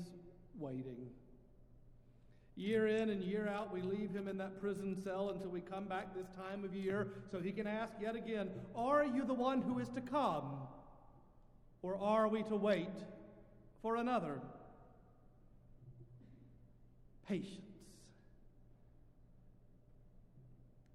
waiting. 0.59 1.07
Year 2.57 2.89
in 2.89 3.09
and 3.09 3.23
year 3.23 3.49
out, 3.49 3.73
we 3.73 3.83
leave 3.83 4.11
him 4.11 4.27
in 4.27 4.37
that 4.39 4.61
prison 4.61 5.01
cell 5.03 5.31
until 5.31 5.51
we 5.51 5.61
come 5.61 5.85
back 5.85 6.13
this 6.15 6.27
time 6.37 6.65
of 6.65 6.75
year 6.75 7.07
so 7.31 7.41
he 7.41 7.53
can 7.53 7.69
ask 7.69 7.93
yet 8.01 8.17
again, 8.17 8.51
Are 8.75 9.05
you 9.05 9.25
the 9.25 9.35
one 9.35 9.63
who 9.63 9.79
is 9.79 9.89
to 9.91 10.01
come? 10.01 10.59
Or 11.83 11.97
are 12.01 12.27
we 12.27 12.43
to 12.45 12.57
wait 12.57 12.91
for 13.81 13.97
another? 13.97 14.41
Patience. 17.29 17.72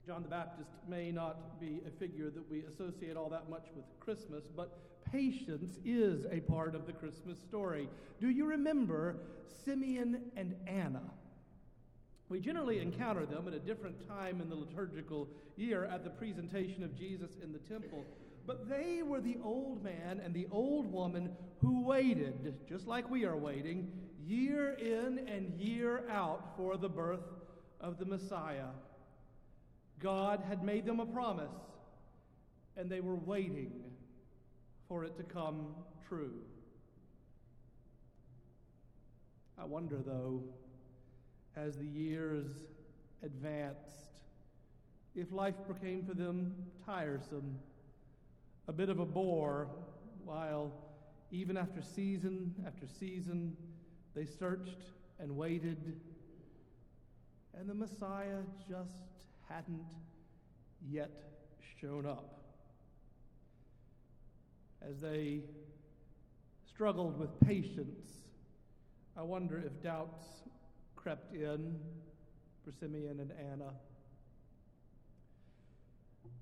John 0.07 0.23
the 0.23 0.29
Baptist 0.29 0.69
may 0.87 1.11
not 1.11 1.59
be 1.59 1.81
a 1.85 1.91
figure 1.99 2.29
that 2.29 2.49
we 2.49 2.63
associate 2.63 3.17
all 3.17 3.27
that 3.29 3.49
much 3.49 3.65
with 3.75 3.83
Christmas, 3.99 4.45
but 4.55 5.03
patience 5.11 5.79
is 5.83 6.25
a 6.31 6.39
part 6.39 6.75
of 6.75 6.87
the 6.87 6.93
Christmas 6.93 7.37
story. 7.37 7.89
Do 8.21 8.29
you 8.29 8.45
remember 8.45 9.17
Simeon 9.65 10.31
and 10.37 10.55
Anna? 10.65 11.01
We 12.29 12.39
generally 12.39 12.79
encounter 12.79 13.25
them 13.25 13.49
at 13.49 13.53
a 13.53 13.59
different 13.59 14.07
time 14.07 14.39
in 14.39 14.47
the 14.47 14.55
liturgical 14.55 15.27
year 15.57 15.83
at 15.83 16.05
the 16.05 16.09
presentation 16.09 16.83
of 16.83 16.97
Jesus 16.97 17.31
in 17.43 17.51
the 17.51 17.59
temple. 17.59 18.05
But 18.45 18.69
they 18.69 19.01
were 19.03 19.19
the 19.19 19.35
old 19.43 19.83
man 19.83 20.21
and 20.23 20.33
the 20.33 20.47
old 20.51 20.89
woman 20.89 21.35
who 21.59 21.83
waited, 21.83 22.55
just 22.69 22.87
like 22.87 23.11
we 23.11 23.25
are 23.25 23.35
waiting, 23.35 23.91
year 24.25 24.71
in 24.79 25.27
and 25.27 25.51
year 25.59 26.05
out 26.09 26.55
for 26.55 26.77
the 26.77 26.87
birth 26.87 27.25
of 27.81 27.99
the 27.99 28.05
Messiah. 28.05 28.67
God 29.99 30.43
had 30.47 30.63
made 30.63 30.85
them 30.85 30.99
a 30.99 31.05
promise, 31.05 31.51
and 32.75 32.89
they 32.89 32.99
were 32.99 33.15
waiting 33.15 33.71
for 34.87 35.03
it 35.03 35.17
to 35.17 35.23
come 35.23 35.75
true. 36.07 36.33
I 39.57 39.65
wonder, 39.65 39.97
though, 40.05 40.43
as 41.55 41.77
the 41.77 41.85
years 41.85 42.47
advanced, 43.23 44.11
if 45.15 45.31
life 45.31 45.55
became 45.67 46.03
for 46.03 46.13
them 46.13 46.53
tiresome, 46.85 47.57
a 48.67 48.73
bit 48.73 48.89
of 48.89 48.99
a 48.99 49.05
bore, 49.05 49.67
while 50.23 50.71
even 51.31 51.57
after 51.57 51.81
season 51.81 52.53
after 52.65 52.85
season 52.99 53.57
they 54.13 54.25
searched 54.25 54.91
and 55.19 55.35
waited, 55.35 55.99
and 57.57 57.67
the 57.67 57.73
Messiah 57.73 58.43
just 58.69 59.06
hadn't 59.49 59.85
yet 60.89 61.11
shown 61.81 62.05
up. 62.05 62.39
As 64.81 64.99
they 65.01 65.41
struggled 66.67 67.19
with 67.19 67.39
patience, 67.41 68.07
I 69.17 69.23
wonder 69.23 69.61
if 69.65 69.81
doubts 69.81 70.23
crept 70.95 71.33
in 71.33 71.75
for 72.63 72.71
Simeon 72.79 73.19
and 73.19 73.31
Anna. 73.51 73.71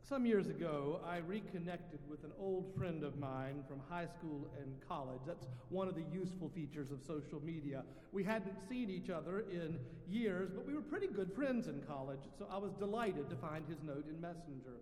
Some 0.07 0.27
years 0.27 0.49
ago, 0.49 0.99
I 1.03 1.17
reconnected 1.17 1.99
with 2.07 2.23
an 2.25 2.31
old 2.39 2.71
friend 2.77 3.03
of 3.03 3.17
mine 3.17 3.63
from 3.67 3.81
high 3.89 4.05
school 4.05 4.47
and 4.61 4.75
college. 4.87 5.21
That's 5.25 5.47
one 5.69 5.87
of 5.87 5.95
the 5.95 6.03
useful 6.13 6.47
features 6.49 6.91
of 6.91 6.99
social 7.01 7.43
media. 7.43 7.83
We 8.11 8.23
hadn't 8.23 8.53
seen 8.69 8.91
each 8.91 9.09
other 9.09 9.45
in 9.51 9.79
years, 10.07 10.51
but 10.53 10.67
we 10.67 10.75
were 10.75 10.83
pretty 10.83 11.07
good 11.07 11.33
friends 11.33 11.67
in 11.67 11.81
college, 11.87 12.19
so 12.37 12.45
I 12.51 12.59
was 12.59 12.71
delighted 12.73 13.31
to 13.31 13.35
find 13.35 13.65
his 13.67 13.81
note 13.81 14.05
in 14.07 14.21
Messenger. 14.21 14.77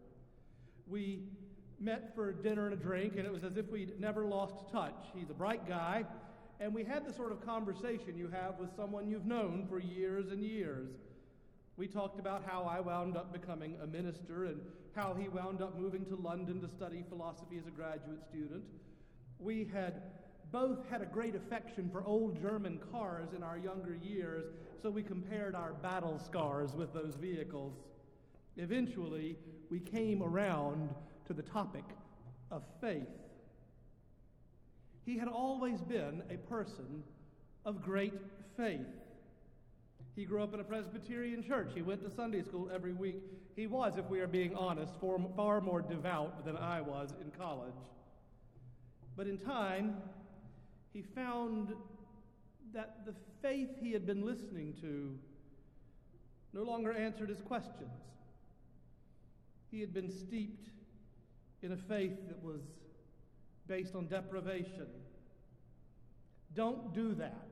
We 0.88 1.24
met 1.80 2.14
for 2.16 2.34
dinner 2.34 2.66
and 2.66 2.74
a 2.74 2.84
drink, 2.84 3.14
and 3.16 3.26
it 3.26 3.32
was 3.32 3.46
as 3.46 3.56
if 3.56 3.70
we'd 3.72 3.98
never 4.02 4.26
lost 4.26 4.70
touch. 4.74 5.08
He's 5.16 5.30
a 5.30 5.34
bright 5.34 5.66
guy, 5.66 6.04
and 6.60 6.74
we 6.74 6.84
had 6.84 7.06
the 7.06 7.14
sort 7.14 7.32
of 7.32 7.46
conversation 7.46 8.18
you 8.18 8.28
have 8.28 8.60
with 8.60 8.76
someone 8.76 9.08
you've 9.08 9.26
known 9.26 9.68
for 9.70 9.80
years 9.80 10.32
and 10.32 10.44
years. 10.44 10.90
We 11.76 11.88
talked 11.88 12.20
about 12.20 12.44
how 12.46 12.64
I 12.64 12.80
wound 12.80 13.18
up 13.18 13.34
becoming 13.34 13.76
a 13.82 13.88
minister 13.88 14.46
and 14.46 14.62
how 14.96 15.16
he 15.16 15.28
wound 15.28 15.62
up 15.62 15.80
moving 15.80 16.06
to 16.06 16.16
London 16.16 16.62
to 16.62 16.70
study 16.70 17.04
philosophy 17.10 17.58
as 17.58 17.66
a 17.66 17.72
graduate 17.72 18.24
student. 18.30 18.64
We 19.40 19.68
had 19.74 20.02
both 20.52 20.88
had 20.90 21.02
a 21.02 21.06
great 21.06 21.34
affection 21.34 21.90
for 21.92 22.04
old 22.06 22.40
German 22.40 22.80
cars 22.92 23.30
in 23.36 23.42
our 23.42 23.58
younger 23.58 23.96
years, 23.96 24.46
so 24.84 24.92
we 24.92 25.02
compared 25.02 25.56
our 25.56 25.74
battle 25.74 26.20
scars 26.20 26.76
with 26.76 26.94
those 26.94 27.16
vehicles. 27.16 27.74
Eventually, 28.58 29.36
we 29.72 29.80
came 29.80 30.22
around 30.22 30.94
to 31.26 31.34
the 31.34 31.42
topic 31.42 31.86
of 32.52 32.62
faith. 32.80 33.08
He 35.06 35.18
had 35.18 35.28
always 35.28 35.82
been 35.82 36.22
a 36.30 36.38
person 36.48 37.04
of 37.66 37.82
great 37.82 38.14
faith. 38.56 38.86
He 40.16 40.26
grew 40.26 40.44
up 40.44 40.54
in 40.54 40.60
a 40.60 40.64
Presbyterian 40.64 41.44
church. 41.44 41.72
He 41.74 41.82
went 41.82 42.04
to 42.04 42.10
Sunday 42.10 42.44
school 42.44 42.70
every 42.74 42.94
week. 42.94 43.16
He 43.56 43.66
was, 43.66 43.98
if 43.98 44.06
we 44.10 44.20
are 44.20 44.28
being 44.28 44.56
honest, 44.56 44.94
far 45.00 45.62
more 45.62 45.82
devout 45.82 46.46
than 46.46 46.56
I 46.56 46.82
was 46.82 47.14
in 47.22 47.32
college. 47.32 47.74
But 49.16 49.28
in 49.28 49.38
time, 49.40 49.98
he 50.92 51.02
found 51.02 51.74
that 52.74 53.06
the 53.06 53.14
faith 53.42 53.70
he 53.82 53.92
had 53.92 54.06
been 54.06 54.26
listening 54.26 54.74
to 54.82 55.18
no 56.54 56.64
longer 56.64 56.94
answered 56.94 57.30
his 57.30 57.42
questions. 57.42 57.90
He 59.72 59.80
had 59.80 59.94
been 59.94 60.12
steeped 60.12 60.70
in 61.64 61.72
a 61.72 61.78
faith 61.78 62.28
that 62.28 62.44
was 62.44 62.62
based 63.68 63.96
on 63.96 64.08
deprivation. 64.08 64.88
Don't 66.54 66.94
do 66.94 67.16
that. 67.16 67.48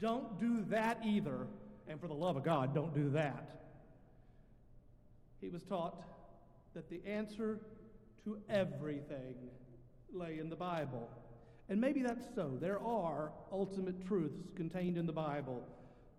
Don't 0.00 0.38
do 0.40 0.64
that 0.70 1.00
either. 1.04 1.46
And 1.88 2.00
for 2.00 2.08
the 2.08 2.14
love 2.14 2.36
of 2.36 2.44
God, 2.44 2.74
don't 2.74 2.94
do 2.94 3.10
that. 3.10 3.60
He 5.40 5.48
was 5.48 5.62
taught 5.62 6.02
that 6.74 6.88
the 6.88 7.00
answer 7.06 7.60
to 8.24 8.38
everything 8.48 9.34
lay 10.12 10.38
in 10.38 10.48
the 10.48 10.56
Bible. 10.56 11.08
And 11.68 11.80
maybe 11.80 12.02
that's 12.02 12.24
so. 12.34 12.56
There 12.60 12.80
are 12.80 13.32
ultimate 13.52 14.06
truths 14.06 14.50
contained 14.56 14.96
in 14.96 15.06
the 15.06 15.12
Bible 15.12 15.62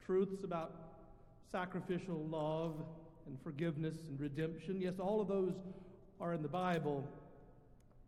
truths 0.06 0.44
about 0.44 0.72
sacrificial 1.52 2.26
love 2.30 2.76
and 3.26 3.38
forgiveness 3.44 3.96
and 4.08 4.20
redemption. 4.20 4.80
Yes, 4.80 5.00
all 5.00 5.20
of 5.20 5.28
those 5.28 5.54
are 6.22 6.34
in 6.34 6.42
the 6.42 6.48
Bible, 6.48 7.08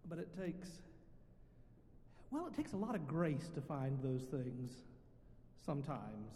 but 0.08 0.20
it 0.20 0.30
takes, 0.40 0.70
well, 2.30 2.48
it 2.48 2.56
takes 2.56 2.74
a 2.74 2.78
lot 2.78 2.94
of 2.94 3.08
grace 3.08 3.50
to 3.56 3.62
find 3.62 3.98
those 4.04 4.22
things 4.24 4.72
sometimes. 5.66 6.32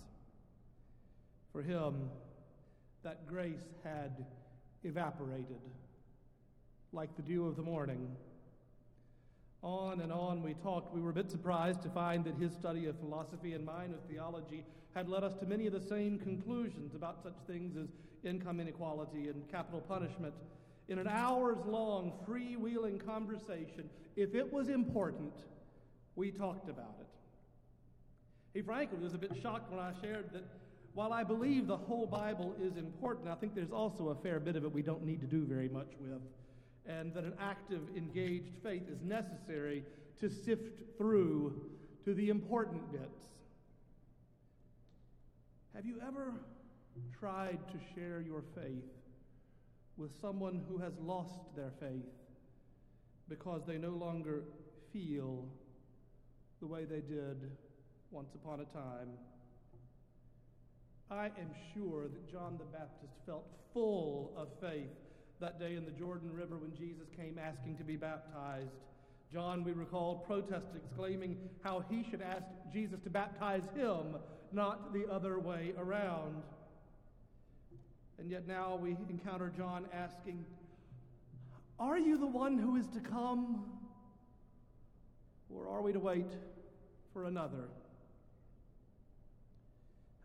For 1.51 1.62
him, 1.62 2.10
that 3.03 3.27
grace 3.27 3.73
had 3.84 4.25
evaporated 4.84 5.60
like 6.93 7.15
the 7.15 7.21
dew 7.21 7.47
of 7.47 7.55
the 7.55 7.62
morning. 7.62 8.15
On 9.63 10.01
and 10.01 10.12
on 10.12 10.41
we 10.41 10.53
talked. 10.55 10.93
We 10.93 11.01
were 11.01 11.12
a 11.12 11.13
bit 11.13 11.29
surprised 11.29 11.81
to 11.84 11.89
find 11.89 12.23
that 12.25 12.36
his 12.36 12.51
study 12.53 12.88
of 12.88 12.97
philosophy 12.99 13.53
and 13.53 13.65
mine 13.65 13.93
of 13.93 13.99
theology 14.10 14.65
had 14.95 15.07
led 15.07 15.23
us 15.23 15.36
to 15.36 15.45
many 15.45 15.67
of 15.67 15.73
the 15.73 15.81
same 15.81 16.19
conclusions 16.19 16.95
about 16.95 17.21
such 17.23 17.36
things 17.47 17.77
as 17.77 17.88
income 18.23 18.60
inequality 18.60 19.29
and 19.29 19.49
capital 19.49 19.81
punishment. 19.81 20.34
In 20.89 20.99
an 20.99 21.07
hours 21.07 21.57
long, 21.65 22.12
freewheeling 22.27 23.03
conversation, 23.05 23.89
if 24.15 24.36
it 24.36 24.51
was 24.51 24.67
important, 24.67 25.34
we 26.15 26.31
talked 26.31 26.67
about 26.67 26.97
it. 26.99 27.07
He 28.53 28.61
frankly 28.61 28.99
was 28.99 29.13
a 29.13 29.17
bit 29.17 29.31
shocked 29.41 29.71
when 29.71 29.79
I 29.79 29.93
shared 30.01 30.31
that 30.33 30.43
while 30.93 31.13
I 31.13 31.23
believe 31.23 31.67
the 31.67 31.77
whole 31.77 32.05
Bible 32.05 32.53
is 32.61 32.75
important, 32.75 33.29
I 33.29 33.35
think 33.35 33.55
there's 33.55 33.71
also 33.71 34.09
a 34.09 34.15
fair 34.15 34.39
bit 34.39 34.57
of 34.57 34.65
it 34.65 34.71
we 34.73 34.81
don't 34.81 35.05
need 35.05 35.21
to 35.21 35.27
do 35.27 35.45
very 35.45 35.69
much 35.69 35.87
with, 36.01 36.21
and 36.85 37.13
that 37.13 37.23
an 37.23 37.33
active, 37.39 37.81
engaged 37.95 38.51
faith 38.61 38.83
is 38.89 39.01
necessary 39.01 39.85
to 40.19 40.29
sift 40.29 40.97
through 40.97 41.61
to 42.03 42.13
the 42.13 42.29
important 42.29 42.91
bits. 42.91 43.23
Have 45.73 45.85
you 45.85 45.95
ever 46.05 46.33
tried 47.17 47.59
to 47.71 47.79
share 47.95 48.19
your 48.19 48.43
faith 48.53 48.83
with 49.95 50.11
someone 50.19 50.61
who 50.67 50.77
has 50.77 50.93
lost 51.01 51.39
their 51.55 51.71
faith 51.79 52.05
because 53.29 53.61
they 53.65 53.77
no 53.77 53.91
longer 53.91 54.43
feel 54.91 55.45
the 56.59 56.67
way 56.67 56.83
they 56.83 56.99
did 56.99 57.49
once 58.12 58.30
upon 58.36 58.60
a 58.60 58.65
time. 58.65 59.08
I 61.09 61.26
am 61.26 61.51
sure 61.74 62.03
that 62.03 62.32
John 62.32 62.57
the 62.57 62.66
Baptist 62.66 63.14
felt 63.26 63.45
full 63.74 64.34
of 64.36 64.49
faith 64.59 64.89
that 65.39 65.59
day 65.59 65.76
in 65.76 65.86
the 65.86 65.91
Jordan 65.91 66.30
River 66.34 66.57
when 66.57 66.76
Jesus 66.76 67.07
came 67.16 67.39
asking 67.39 67.78
to 67.78 67.84
be 67.84 67.95
baptized. 67.95 68.72
John, 69.32 69.64
we 69.64 69.72
recall, 69.72 70.26
protested, 70.28 70.76
exclaiming 70.76 71.38
how 71.64 71.86
he 71.89 72.05
should 72.09 72.22
ask 72.22 72.45
Jesus 72.72 72.99
to 73.05 73.09
baptize 73.09 73.64
him, 73.74 74.18
not 74.51 74.93
the 74.93 75.05
other 75.09 75.39
way 75.39 75.74
around. 75.78 76.43
And 78.20 78.30
yet 78.30 78.45
now 78.45 78.76
we 78.76 78.97
encounter 79.09 79.51
John 79.55 79.86
asking, 79.93 80.45
Are 81.80 81.97
you 81.97 82.18
the 82.18 82.28
one 82.28 82.57
who 82.57 82.76
is 82.76 82.88
to 82.89 82.99
come? 82.99 83.64
Or 85.49 85.70
are 85.70 85.82
we 85.82 85.93
to 85.93 85.99
wait 85.99 86.32
for 87.14 87.24
another? 87.24 87.70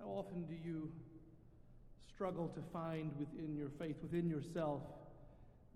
How 0.06 0.12
often 0.12 0.44
do 0.44 0.54
you 0.54 0.88
struggle 2.14 2.48
to 2.48 2.60
find 2.72 3.10
within 3.18 3.56
your 3.56 3.70
faith, 3.70 3.96
within 4.02 4.28
yourself, 4.28 4.82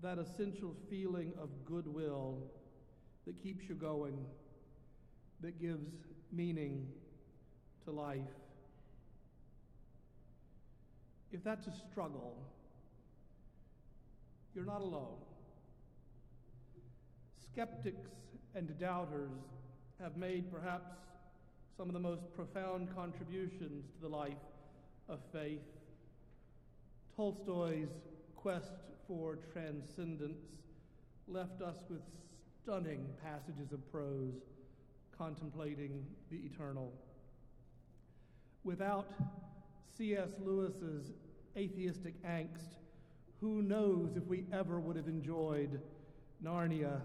that 0.02 0.18
essential 0.18 0.74
feeling 0.88 1.32
of 1.40 1.48
goodwill 1.64 2.38
that 3.26 3.42
keeps 3.42 3.68
you 3.68 3.74
going, 3.74 4.16
that 5.40 5.60
gives 5.60 5.90
meaning 6.32 6.86
to 7.84 7.90
life? 7.90 8.20
If 11.32 11.42
that's 11.42 11.66
a 11.66 11.72
struggle, 11.90 12.36
you're 14.54 14.64
not 14.64 14.80
alone. 14.80 15.18
Skeptics 17.52 18.10
and 18.54 18.78
doubters 18.78 19.30
have 20.00 20.16
made 20.16 20.52
perhaps 20.52 20.92
some 21.80 21.88
of 21.88 21.94
the 21.94 21.98
most 21.98 22.30
profound 22.34 22.94
contributions 22.94 23.86
to 23.94 24.02
the 24.02 24.08
life 24.08 24.34
of 25.08 25.18
faith. 25.32 25.62
Tolstoy's 27.16 27.88
quest 28.36 28.74
for 29.08 29.38
transcendence 29.50 30.58
left 31.26 31.62
us 31.62 31.78
with 31.88 32.02
stunning 32.62 33.06
passages 33.24 33.72
of 33.72 33.90
prose 33.90 34.42
contemplating 35.16 36.04
the 36.30 36.36
eternal. 36.36 36.92
Without 38.62 39.14
C.S. 39.96 40.32
Lewis's 40.38 41.12
atheistic 41.56 42.22
angst, 42.24 42.76
who 43.40 43.62
knows 43.62 44.16
if 44.16 44.26
we 44.26 44.44
ever 44.52 44.78
would 44.80 44.96
have 44.96 45.08
enjoyed 45.08 45.80
Narnia 46.44 47.00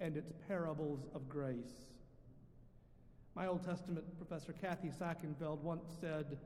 and 0.00 0.16
its 0.16 0.32
parables 0.48 1.04
of 1.14 1.28
grace? 1.28 1.97
My 3.38 3.46
Old 3.46 3.64
Testament 3.64 4.04
professor 4.16 4.52
Kathy 4.52 4.88
Sakenfeld 4.88 5.60
once 5.60 5.84
said 6.00 6.38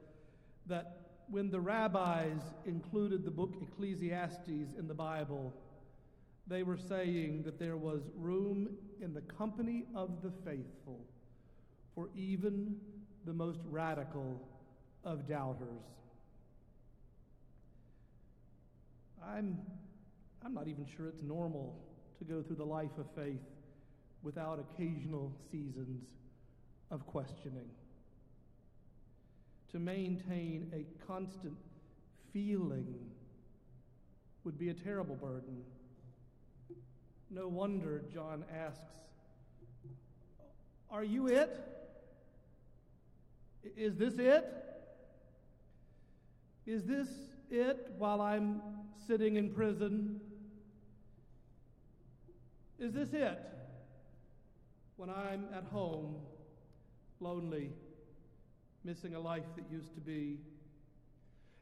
that 0.67 0.99
when 1.31 1.51
the 1.51 1.59
rabbis 1.59 2.43
included 2.67 3.25
the 3.25 3.31
book 3.31 3.55
Ecclesiastes 3.63 4.75
in 4.79 4.87
the 4.87 4.93
Bible, 4.93 5.55
they 6.47 6.63
were 6.63 6.77
saying 6.77 7.45
that 7.45 7.59
there 7.59 7.79
was 7.79 8.03
room 8.15 8.77
in 9.01 9.15
the 9.15 9.23
company 9.23 9.87
of 9.95 10.21
the 10.23 10.31
faithful 10.45 11.01
for 11.95 12.11
even 12.15 12.77
the 13.25 13.33
most 13.33 13.61
radical 13.71 14.39
of 15.03 15.27
doubters. 15.27 15.87
I'm, 19.27 19.57
I'm 20.45 20.53
not 20.53 20.69
even 20.69 20.85
sure 20.95 21.09
it's 21.09 21.23
normal 21.23 21.75
to 22.19 22.25
go 22.27 22.43
through 22.43 22.57
the 22.57 22.67
life 22.67 22.99
of 22.99 23.07
faith 23.17 23.41
without 24.23 24.59
occasional 24.59 25.33
seasons 25.51 26.03
of 26.93 27.07
questioning. 27.07 27.71
To 29.73 29.79
maintain 29.79 30.71
a 30.75 30.85
constant 31.07 31.57
feeling 32.33 32.95
would 34.45 34.59
be 34.59 34.69
a 34.69 34.75
terrible 34.75 35.17
burden. 35.17 35.63
No 37.31 37.49
wonder 37.49 38.05
John 38.13 38.45
asks, 38.55 38.85
Are 40.91 41.03
you 41.03 41.29
it? 41.29 41.51
Is 43.77 43.97
this 43.97 44.15
it? 44.19 44.45
Is 46.67 46.85
this 46.85 47.09
it 47.51 47.93
while 47.97 48.21
I'm 48.21 48.61
sitting 49.07 49.37
in 49.37 49.51
prison? 49.51 50.21
Is 52.79 52.93
this 52.93 53.15
it 53.15 53.39
when 54.97 55.09
I'm 55.09 55.47
at 55.55 55.65
home 55.73 56.17
lonely, 57.23 57.71
missing 58.85 59.15
a 59.15 59.21
life 59.21 59.45
that 59.57 59.65
used 59.71 59.95
to 59.95 60.01
be? 60.01 60.39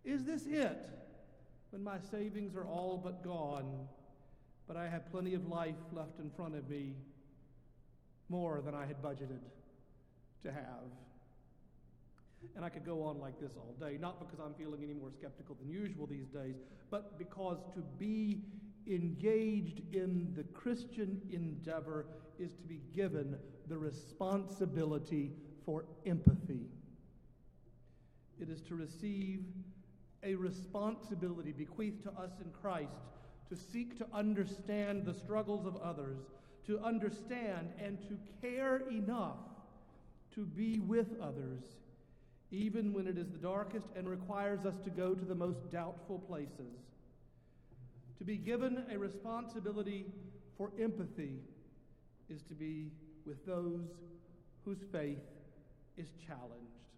Is 0.04 0.24
this 0.24 0.46
it 0.46 0.88
when 1.70 1.84
my 1.84 1.98
savings 2.10 2.56
are 2.56 2.64
all 2.64 3.00
but 3.02 3.22
gone, 3.22 3.86
but 4.66 4.76
I 4.76 4.88
have 4.88 5.10
plenty 5.10 5.34
of 5.34 5.46
life 5.46 5.74
left 5.92 6.18
in 6.18 6.30
front 6.30 6.54
of 6.54 6.68
me, 6.68 6.94
more 8.28 8.60
than 8.60 8.74
I 8.74 8.86
had 8.86 9.02
budgeted 9.02 9.40
to 10.42 10.52
have? 10.52 10.90
And 12.56 12.64
I 12.64 12.70
could 12.70 12.86
go 12.86 13.02
on 13.02 13.20
like 13.20 13.38
this 13.38 13.52
all 13.56 13.74
day, 13.78 13.98
not 14.00 14.18
because 14.18 14.40
I'm 14.40 14.54
feeling 14.54 14.82
any 14.82 14.94
more 14.94 15.10
skeptical 15.10 15.56
than 15.60 15.68
usual 15.68 16.06
these 16.06 16.28
days, 16.28 16.54
but 16.90 17.18
because 17.18 17.58
to 17.74 17.80
be 17.98 18.40
engaged 18.86 19.82
in 19.94 20.32
the 20.34 20.44
Christian 20.44 21.20
endeavor 21.30 22.06
is 22.38 22.52
to 22.54 22.62
be 22.62 22.80
given 22.94 23.36
the 23.68 23.76
responsibility 23.76 25.32
for 25.70 25.84
empathy. 26.04 26.66
It 28.40 28.48
is 28.48 28.60
to 28.62 28.74
receive 28.74 29.44
a 30.24 30.34
responsibility 30.34 31.52
bequeathed 31.52 32.02
to 32.02 32.10
us 32.10 32.32
in 32.44 32.50
Christ 32.60 32.90
to 33.48 33.54
seek 33.54 33.96
to 33.98 34.06
understand 34.12 35.04
the 35.04 35.14
struggles 35.14 35.66
of 35.66 35.76
others, 35.76 36.18
to 36.66 36.80
understand 36.80 37.68
and 37.78 38.00
to 38.08 38.18
care 38.42 38.82
enough 38.90 39.38
to 40.34 40.44
be 40.44 40.80
with 40.80 41.06
others, 41.22 41.62
even 42.50 42.92
when 42.92 43.06
it 43.06 43.16
is 43.16 43.30
the 43.30 43.38
darkest 43.38 43.86
and 43.94 44.08
requires 44.08 44.66
us 44.66 44.74
to 44.82 44.90
go 44.90 45.14
to 45.14 45.24
the 45.24 45.36
most 45.36 45.70
doubtful 45.70 46.18
places. 46.18 46.80
To 48.18 48.24
be 48.24 48.38
given 48.38 48.84
a 48.92 48.98
responsibility 48.98 50.06
for 50.58 50.72
empathy 50.80 51.36
is 52.28 52.42
to 52.42 52.54
be 52.54 52.90
with 53.24 53.46
those 53.46 53.86
whose 54.64 54.82
faith 54.90 55.18
is 56.00 56.08
challenged. 56.26 56.88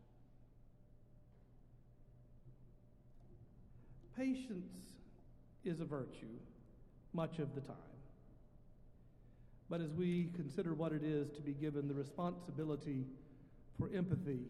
Patience 4.16 4.76
is 5.64 5.80
a 5.80 5.84
virtue 5.84 6.38
much 7.12 7.40
of 7.40 7.54
the 7.54 7.60
time. 7.60 7.76
But 9.68 9.80
as 9.80 9.90
we 9.90 10.30
consider 10.36 10.74
what 10.74 10.92
it 10.92 11.02
is 11.02 11.30
to 11.32 11.40
be 11.40 11.52
given 11.52 11.88
the 11.88 11.94
responsibility 11.94 13.04
for 13.78 13.90
empathy, 13.94 14.40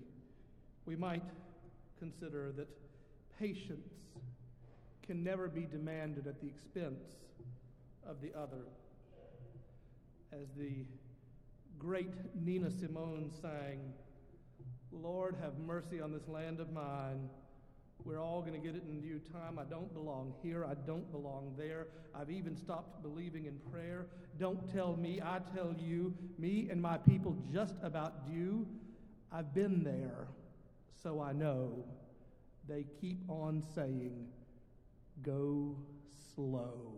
we 0.85 0.97
might 0.97 1.23
consider 1.99 2.53
that 2.57 2.69
patience 3.39 3.89
can 5.07 5.25
never 5.25 5.49
be 5.49 5.63
demanded 5.63 6.27
at 6.27 6.41
the 6.41 6.49
expense 6.49 7.05
of 8.07 8.21
the 8.21 8.37
other. 8.39 8.67
As 10.33 10.49
the 10.59 10.85
great 11.79 12.13
Nina 12.35 12.71
Simone 12.71 13.31
sang, 13.41 13.93
Lord, 14.93 15.37
have 15.41 15.59
mercy 15.59 16.01
on 16.01 16.13
this 16.13 16.29
land 16.29 16.61
of 16.61 16.73
mine. 16.73 17.29
We're 18.05 18.21
all 18.21 18.41
going 18.41 18.55
to 18.55 18.59
get 18.59 18.75
it 18.75 18.83
in 18.89 19.01
due 19.01 19.21
time. 19.33 19.59
I 19.59 19.65
don't 19.65 19.93
belong 19.95 20.35
here. 20.43 20.65
I 20.65 20.75
don't 20.75 21.11
belong 21.13 21.55
there. 21.57 21.87
I've 22.15 22.31
even 22.31 22.57
stopped 22.57 23.03
believing 23.03 23.47
in 23.47 23.59
prayer. 23.71 24.07
Don't 24.39 24.71
tell 24.73 24.97
me. 24.97 25.21
I 25.23 25.39
tell 25.55 25.75
you, 25.79 26.13
me 26.39 26.69
and 26.71 26.83
my 26.83 26.99
people 26.99 27.37
just 27.53 27.75
about 27.83 28.29
due. 28.31 28.67
I've 29.31 29.55
been 29.55 29.85
there, 29.85 30.27
so 31.03 31.21
I 31.21 31.33
know. 31.33 31.85
They 32.69 32.85
keep 33.01 33.19
on 33.29 33.63
saying, 33.75 34.27
go 35.23 35.77
slow. 36.35 36.93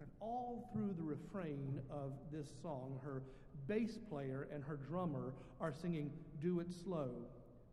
And 0.00 0.08
all 0.20 0.70
through 0.72 0.94
the 0.96 1.02
refrain 1.02 1.80
of 1.90 2.12
this 2.30 2.46
song, 2.62 3.00
her 3.02 3.22
bass 3.66 3.98
player 4.08 4.48
and 4.52 4.62
her 4.64 4.76
drummer 4.76 5.34
are 5.60 5.72
singing, 5.72 6.10
Do 6.40 6.60
it 6.60 6.68
slow, 6.84 7.10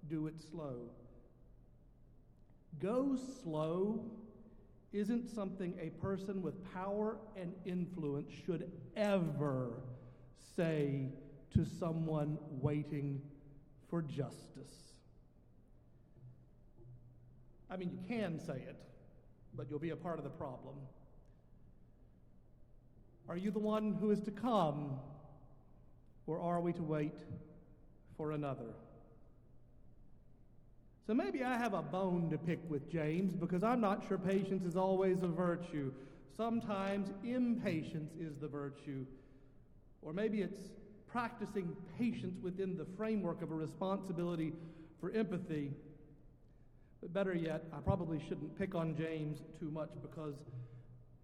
do 0.08 0.28
it 0.28 0.36
slow. 0.52 0.90
Go 2.80 3.18
slow 3.44 4.06
isn't 4.92 5.30
something 5.30 5.74
a 5.80 5.90
person 6.02 6.42
with 6.42 6.56
power 6.74 7.18
and 7.36 7.54
influence 7.66 8.32
should 8.46 8.72
ever 8.96 9.82
say 10.56 11.10
to 11.54 11.66
someone 11.66 12.38
waiting 12.62 13.22
for 13.90 14.02
justice. 14.02 14.96
I 17.70 17.78
mean, 17.78 17.92
you 17.92 18.00
can 18.08 18.40
say 18.40 18.56
it, 18.56 18.78
but 19.56 19.70
you'll 19.70 19.80
be 19.80 19.92
a 19.92 19.96
part 19.96 20.18
of 20.18 20.24
the 20.24 20.30
problem. 20.32 20.76
Are 23.28 23.38
you 23.38 23.52
the 23.52 23.60
one 23.60 23.96
who 24.00 24.10
is 24.10 24.22
to 24.22 24.32
come, 24.32 25.00
or 26.30 26.40
are 26.40 26.62
we 26.62 26.72
to 26.74 26.84
wait 26.84 27.18
for 28.16 28.34
another? 28.34 28.76
So 31.08 31.16
maybe 31.16 31.44
I 31.44 31.58
have 31.58 31.74
a 31.74 31.82
bone 31.82 32.30
to 32.30 32.38
pick 32.38 32.60
with 32.70 32.88
James 32.92 33.34
because 33.34 33.64
I'm 33.64 33.82
not 33.82 34.08
sure 34.08 34.20
patience 34.20 34.64
is 34.64 34.76
always 34.76 35.24
a 35.24 35.28
virtue. 35.28 35.92
Sometimes 36.38 37.10
impatience 37.24 38.14
is 38.20 38.38
the 38.40 38.48
virtue. 38.48 39.08
Or 40.04 40.14
maybe 40.14 40.42
it's 40.42 40.70
practicing 41.12 41.76
patience 41.98 42.38
within 42.44 42.78
the 42.78 42.86
framework 42.96 43.42
of 43.42 43.50
a 43.50 43.56
responsibility 43.56 44.54
for 45.02 45.10
empathy. 45.12 45.72
But 47.02 47.12
better 47.12 47.34
yet, 47.34 47.64
I 47.74 47.80
probably 47.80 48.22
shouldn't 48.30 48.56
pick 48.60 48.76
on 48.76 48.96
James 48.96 49.40
too 49.60 49.72
much 49.72 49.90
because 50.00 50.36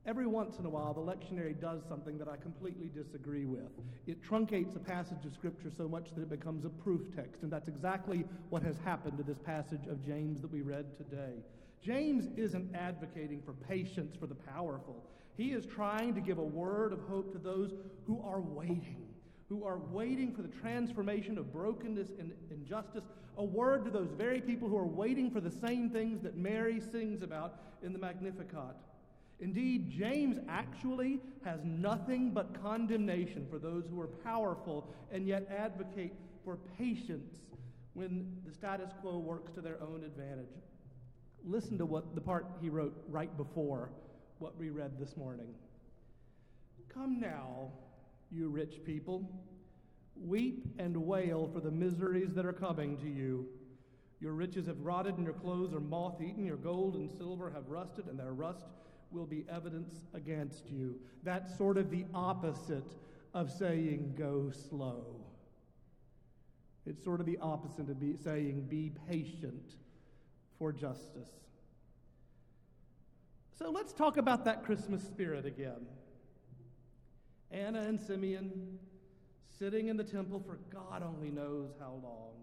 Every 0.07 0.27
once 0.27 0.59
in 0.59 0.65
a 0.67 0.69
while, 0.69 0.93
the 0.93 1.01
lectionary 1.01 1.59
does 1.59 1.81
something 1.89 2.19
that 2.19 2.27
I 2.27 2.37
completely 2.37 2.91
disagree 2.93 3.45
with. 3.45 3.71
It 4.05 4.23
truncates 4.23 4.75
a 4.75 4.79
passage 4.79 5.25
of 5.25 5.33
Scripture 5.33 5.71
so 5.75 5.87
much 5.87 6.13
that 6.13 6.21
it 6.21 6.29
becomes 6.29 6.63
a 6.63 6.69
proof 6.69 7.01
text, 7.15 7.41
and 7.41 7.51
that's 7.51 7.67
exactly 7.67 8.23
what 8.49 8.61
has 8.61 8.77
happened 8.85 9.17
to 9.17 9.23
this 9.23 9.39
passage 9.39 9.87
of 9.89 10.05
James 10.05 10.41
that 10.41 10.51
we 10.51 10.61
read 10.61 10.95
today. 10.95 11.33
James 11.83 12.27
isn't 12.37 12.75
advocating 12.75 13.41
for 13.43 13.53
patience 13.53 14.15
for 14.15 14.27
the 14.27 14.35
powerful. 14.35 15.03
He 15.37 15.53
is 15.53 15.65
trying 15.65 16.13
to 16.13 16.21
give 16.21 16.37
a 16.37 16.43
word 16.43 16.93
of 16.93 16.99
hope 17.09 17.31
to 17.31 17.39
those 17.39 17.73
who 18.05 18.21
are 18.23 18.41
waiting, 18.41 19.07
who 19.49 19.63
are 19.63 19.79
waiting 19.89 20.35
for 20.35 20.43
the 20.43 20.49
transformation 20.49 21.39
of 21.39 21.51
brokenness 21.51 22.09
and 22.19 22.31
injustice, 22.51 23.05
a 23.37 23.43
word 23.43 23.83
to 23.85 23.91
those 23.91 24.11
very 24.11 24.39
people 24.39 24.69
who 24.69 24.77
are 24.77 24.85
waiting 24.85 25.31
for 25.31 25.41
the 25.41 25.49
same 25.49 25.89
things 25.89 26.21
that 26.21 26.37
Mary 26.37 26.79
sings 26.79 27.23
about 27.23 27.55
in 27.81 27.91
the 27.91 27.99
Magnificat. 27.99 28.75
Indeed, 29.39 29.91
James 29.91 30.37
actually 30.47 31.19
has 31.43 31.59
nothing 31.63 32.31
but 32.31 32.61
condemnation 32.61 33.45
for 33.49 33.59
those 33.59 33.85
who 33.87 33.99
are 33.99 34.07
powerful 34.07 34.93
and 35.11 35.27
yet 35.27 35.47
advocate 35.55 36.13
for 36.43 36.57
patience 36.77 37.41
when 37.93 38.37
the 38.45 38.53
status 38.53 38.91
quo 39.01 39.17
works 39.17 39.51
to 39.53 39.61
their 39.61 39.81
own 39.81 40.03
advantage. 40.05 40.53
Listen 41.43 41.77
to 41.77 41.85
what 41.85 42.15
the 42.15 42.21
part 42.21 42.45
he 42.61 42.69
wrote 42.69 42.95
right 43.09 43.35
before 43.37 43.89
what 44.39 44.57
we 44.57 44.69
read 44.69 44.99
this 44.99 45.15
morning. 45.15 45.53
Come 46.89 47.19
now, 47.19 47.71
you 48.31 48.49
rich 48.49 48.83
people, 48.85 49.29
weep 50.15 50.65
and 50.79 50.95
wail 50.95 51.49
for 51.53 51.59
the 51.59 51.71
miseries 51.71 52.33
that 52.33 52.45
are 52.45 52.53
coming 52.53 52.97
to 52.97 53.09
you. 53.09 53.47
Your 54.21 54.33
riches 54.33 54.65
have 54.67 54.79
rotted 54.79 55.15
and 55.15 55.25
your 55.25 55.33
clothes 55.33 55.73
are 55.73 55.79
moth 55.79 56.21
eaten. 56.21 56.45
Your 56.45 56.57
gold 56.57 56.95
and 56.95 57.11
silver 57.11 57.51
have 57.51 57.67
rusted, 57.67 58.07
and 58.07 58.17
their 58.17 58.33
rust 58.33 58.65
will 59.15 59.25
be 59.25 59.45
evidence 59.49 60.01
against 60.13 60.69
you. 60.69 60.95
That's 61.23 61.57
sort 61.57 61.77
of 61.77 61.89
the 61.89 62.05
opposite 62.13 62.93
of 63.33 63.51
saying 63.51 64.13
go 64.17 64.51
slow. 64.69 65.05
It's 66.85 67.03
sort 67.03 67.19
of 67.19 67.25
the 67.25 67.37
opposite 67.41 67.89
of 67.89 67.99
be, 67.99 68.15
saying 68.23 68.67
be 68.69 68.91
patient 69.09 69.75
for 70.59 70.71
justice. 70.71 71.29
So 73.57 73.71
let's 73.71 73.93
talk 73.93 74.17
about 74.17 74.45
that 74.45 74.63
Christmas 74.63 75.01
spirit 75.01 75.45
again. 75.45 75.87
Anna 77.51 77.81
and 77.81 77.99
Simeon 77.99 78.77
sitting 79.57 79.87
in 79.87 79.97
the 79.97 80.03
temple 80.03 80.43
for 80.45 80.59
God 80.71 81.03
only 81.03 81.31
knows 81.31 81.71
how 81.79 81.99
long. 82.03 82.33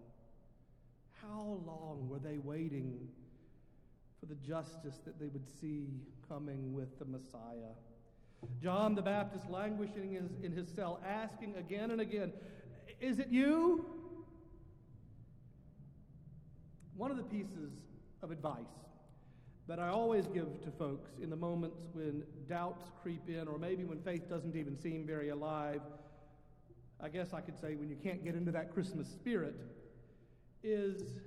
How 1.21 1.59
long 1.65 2.07
were 2.09 2.19
they 2.19 2.39
waiting 2.39 3.07
for 4.19 4.25
the 4.25 4.35
justice 4.35 4.99
that 5.05 5.19
they 5.19 5.27
would 5.27 5.47
see 5.61 5.87
coming 6.33 6.73
with 6.73 6.97
the 6.97 7.05
Messiah. 7.05 7.75
John 8.61 8.95
the 8.95 9.01
Baptist 9.01 9.49
languishing 9.49 10.17
in 10.41 10.51
his 10.51 10.67
cell, 10.67 10.99
asking 11.07 11.55
again 11.55 11.91
and 11.91 12.01
again, 12.01 12.33
Is 12.99 13.19
it 13.19 13.27
you? 13.29 13.85
One 16.97 17.11
of 17.11 17.17
the 17.17 17.23
pieces 17.23 17.71
of 18.21 18.31
advice 18.31 18.65
that 19.67 19.79
I 19.79 19.89
always 19.89 20.25
give 20.27 20.61
to 20.63 20.71
folks 20.71 21.11
in 21.21 21.29
the 21.29 21.35
moments 21.35 21.87
when 21.93 22.23
doubts 22.49 22.83
creep 23.01 23.29
in, 23.29 23.47
or 23.47 23.57
maybe 23.57 23.83
when 23.83 23.99
faith 23.99 24.27
doesn't 24.27 24.55
even 24.55 24.75
seem 24.75 25.05
very 25.05 25.29
alive, 25.29 25.81
I 26.99 27.09
guess 27.09 27.33
I 27.33 27.41
could 27.41 27.59
say 27.59 27.75
when 27.75 27.89
you 27.89 27.95
can't 27.95 28.23
get 28.23 28.35
into 28.35 28.51
that 28.51 28.73
Christmas 28.73 29.07
spirit, 29.07 29.55
is 30.63 31.19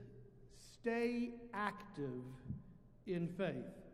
stay 0.59 1.30
active 1.54 2.22
in 3.07 3.28
faith. 3.28 3.86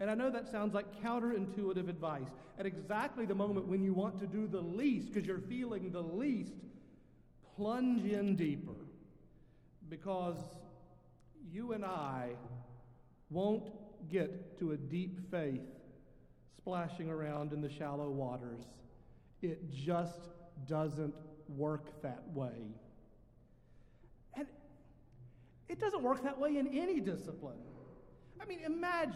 And 0.00 0.10
I 0.10 0.14
know 0.14 0.30
that 0.30 0.50
sounds 0.50 0.72
like 0.72 0.86
counterintuitive 1.02 1.88
advice. 1.88 2.28
At 2.58 2.64
exactly 2.64 3.26
the 3.26 3.34
moment 3.34 3.68
when 3.68 3.84
you 3.84 3.92
want 3.92 4.18
to 4.20 4.26
do 4.26 4.46
the 4.46 4.60
least, 4.60 5.12
because 5.12 5.26
you're 5.26 5.38
feeling 5.38 5.92
the 5.92 6.02
least, 6.02 6.54
plunge 7.54 8.10
in 8.10 8.34
deeper. 8.34 8.72
Because 9.90 10.38
you 11.52 11.72
and 11.72 11.84
I 11.84 12.30
won't 13.28 13.70
get 14.10 14.58
to 14.58 14.72
a 14.72 14.76
deep 14.76 15.30
faith 15.30 15.60
splashing 16.56 17.10
around 17.10 17.52
in 17.52 17.60
the 17.60 17.70
shallow 17.70 18.08
waters. 18.08 18.62
It 19.42 19.70
just 19.70 20.28
doesn't 20.66 21.14
work 21.56 22.02
that 22.02 22.22
way. 22.32 22.74
And 24.34 24.46
it 25.68 25.78
doesn't 25.78 26.02
work 26.02 26.22
that 26.22 26.38
way 26.38 26.56
in 26.56 26.68
any 26.68 27.00
discipline. 27.00 27.58
I 28.40 28.46
mean, 28.46 28.60
imagine 28.64 29.14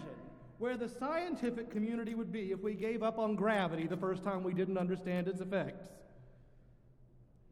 where 0.59 0.77
the 0.77 0.89
scientific 0.89 1.71
community 1.71 2.15
would 2.15 2.33
be 2.33 2.53
if 2.53 2.61
we 2.61 2.75
gave 2.75 3.03
up 3.03 3.19
on 3.19 3.35
gravity 3.35 3.87
the 3.87 3.97
first 3.97 4.23
time 4.23 4.43
we 4.43 4.55
didn't 4.55 4.79
understand 4.79 5.29
its 5.29 5.41
effects. 5.41 5.87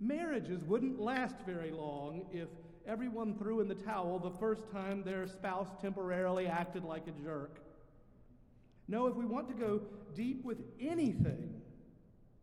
Marriages 0.00 0.62
wouldn't 0.64 1.00
last 1.00 1.36
very 1.46 1.70
long 1.70 2.26
if 2.32 2.48
everyone 2.86 3.34
threw 3.36 3.60
in 3.60 3.68
the 3.68 3.74
towel 3.74 4.18
the 4.18 4.38
first 4.38 4.70
time 4.70 5.02
their 5.02 5.26
spouse 5.26 5.68
temporarily 5.80 6.46
acted 6.46 6.84
like 6.84 7.06
a 7.06 7.22
jerk. 7.22 7.60
No, 8.88 9.06
if 9.06 9.14
we 9.14 9.24
want 9.24 9.48
to 9.48 9.54
go 9.54 9.80
deep 10.14 10.44
with 10.44 10.58
anything, 10.80 11.60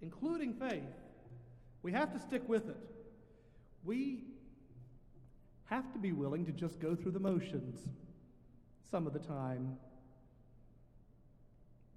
including 0.02 0.54
faith, 0.54 0.84
we 1.82 1.92
have 1.92 2.14
to 2.14 2.20
stick 2.20 2.48
with 2.48 2.70
it. 2.70 2.78
We 3.84 4.24
have 5.66 5.92
to 5.94 6.00
be 6.00 6.12
willing 6.12 6.46
to 6.46 6.52
just 6.52 6.80
go 6.80 6.96
through 6.96 7.12
the 7.12 7.20
motions 7.20 7.88
some 8.90 9.06
of 9.06 9.14
the 9.14 9.20
time 9.20 9.78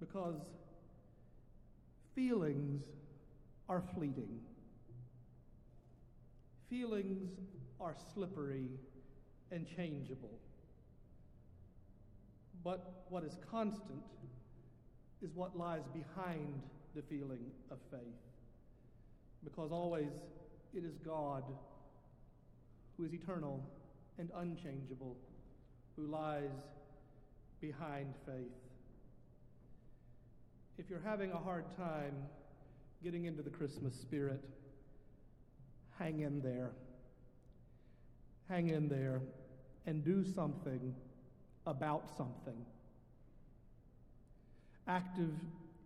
because 0.03 0.35
feelings 2.13 2.83
are 3.69 3.83
fleeting. 3.95 4.41
Feelings 6.69 7.31
are 7.81 7.95
slippery 8.13 8.67
and 9.53 9.65
changeable. 9.77 10.41
But 12.65 13.05
what 13.11 13.23
is 13.23 13.39
constant 13.49 14.03
is 15.23 15.31
what 15.37 15.57
lies 15.57 15.85
behind 15.93 16.63
the 16.97 17.03
feeling 17.03 17.45
of 17.71 17.79
faith. 17.93 18.01
Because 19.45 19.71
always 19.71 20.11
it 20.75 20.85
is 20.85 20.97
God 21.05 21.45
who 22.97 23.05
is 23.05 23.15
eternal 23.15 23.63
and 24.19 24.31
unchangeable, 24.37 25.17
who 25.95 26.07
lies 26.07 26.51
behind 27.61 28.15
faith. 28.27 28.72
If 30.79 30.89
you're 30.89 31.03
having 31.05 31.33
a 31.33 31.39
hard 31.39 31.65
time 31.77 32.15
getting 33.05 33.27
into 33.27 33.43
the 33.43 33.51
Christmas 33.51 33.95
spirit, 33.95 34.43
hang 35.99 36.21
in 36.21 36.41
there. 36.41 36.71
Hang 38.49 38.71
in 38.71 38.89
there 38.89 39.21
and 39.87 40.05
do 40.05 40.25
something 40.25 40.95
about 41.67 42.09
something. 42.17 42.65
Active, 44.89 45.35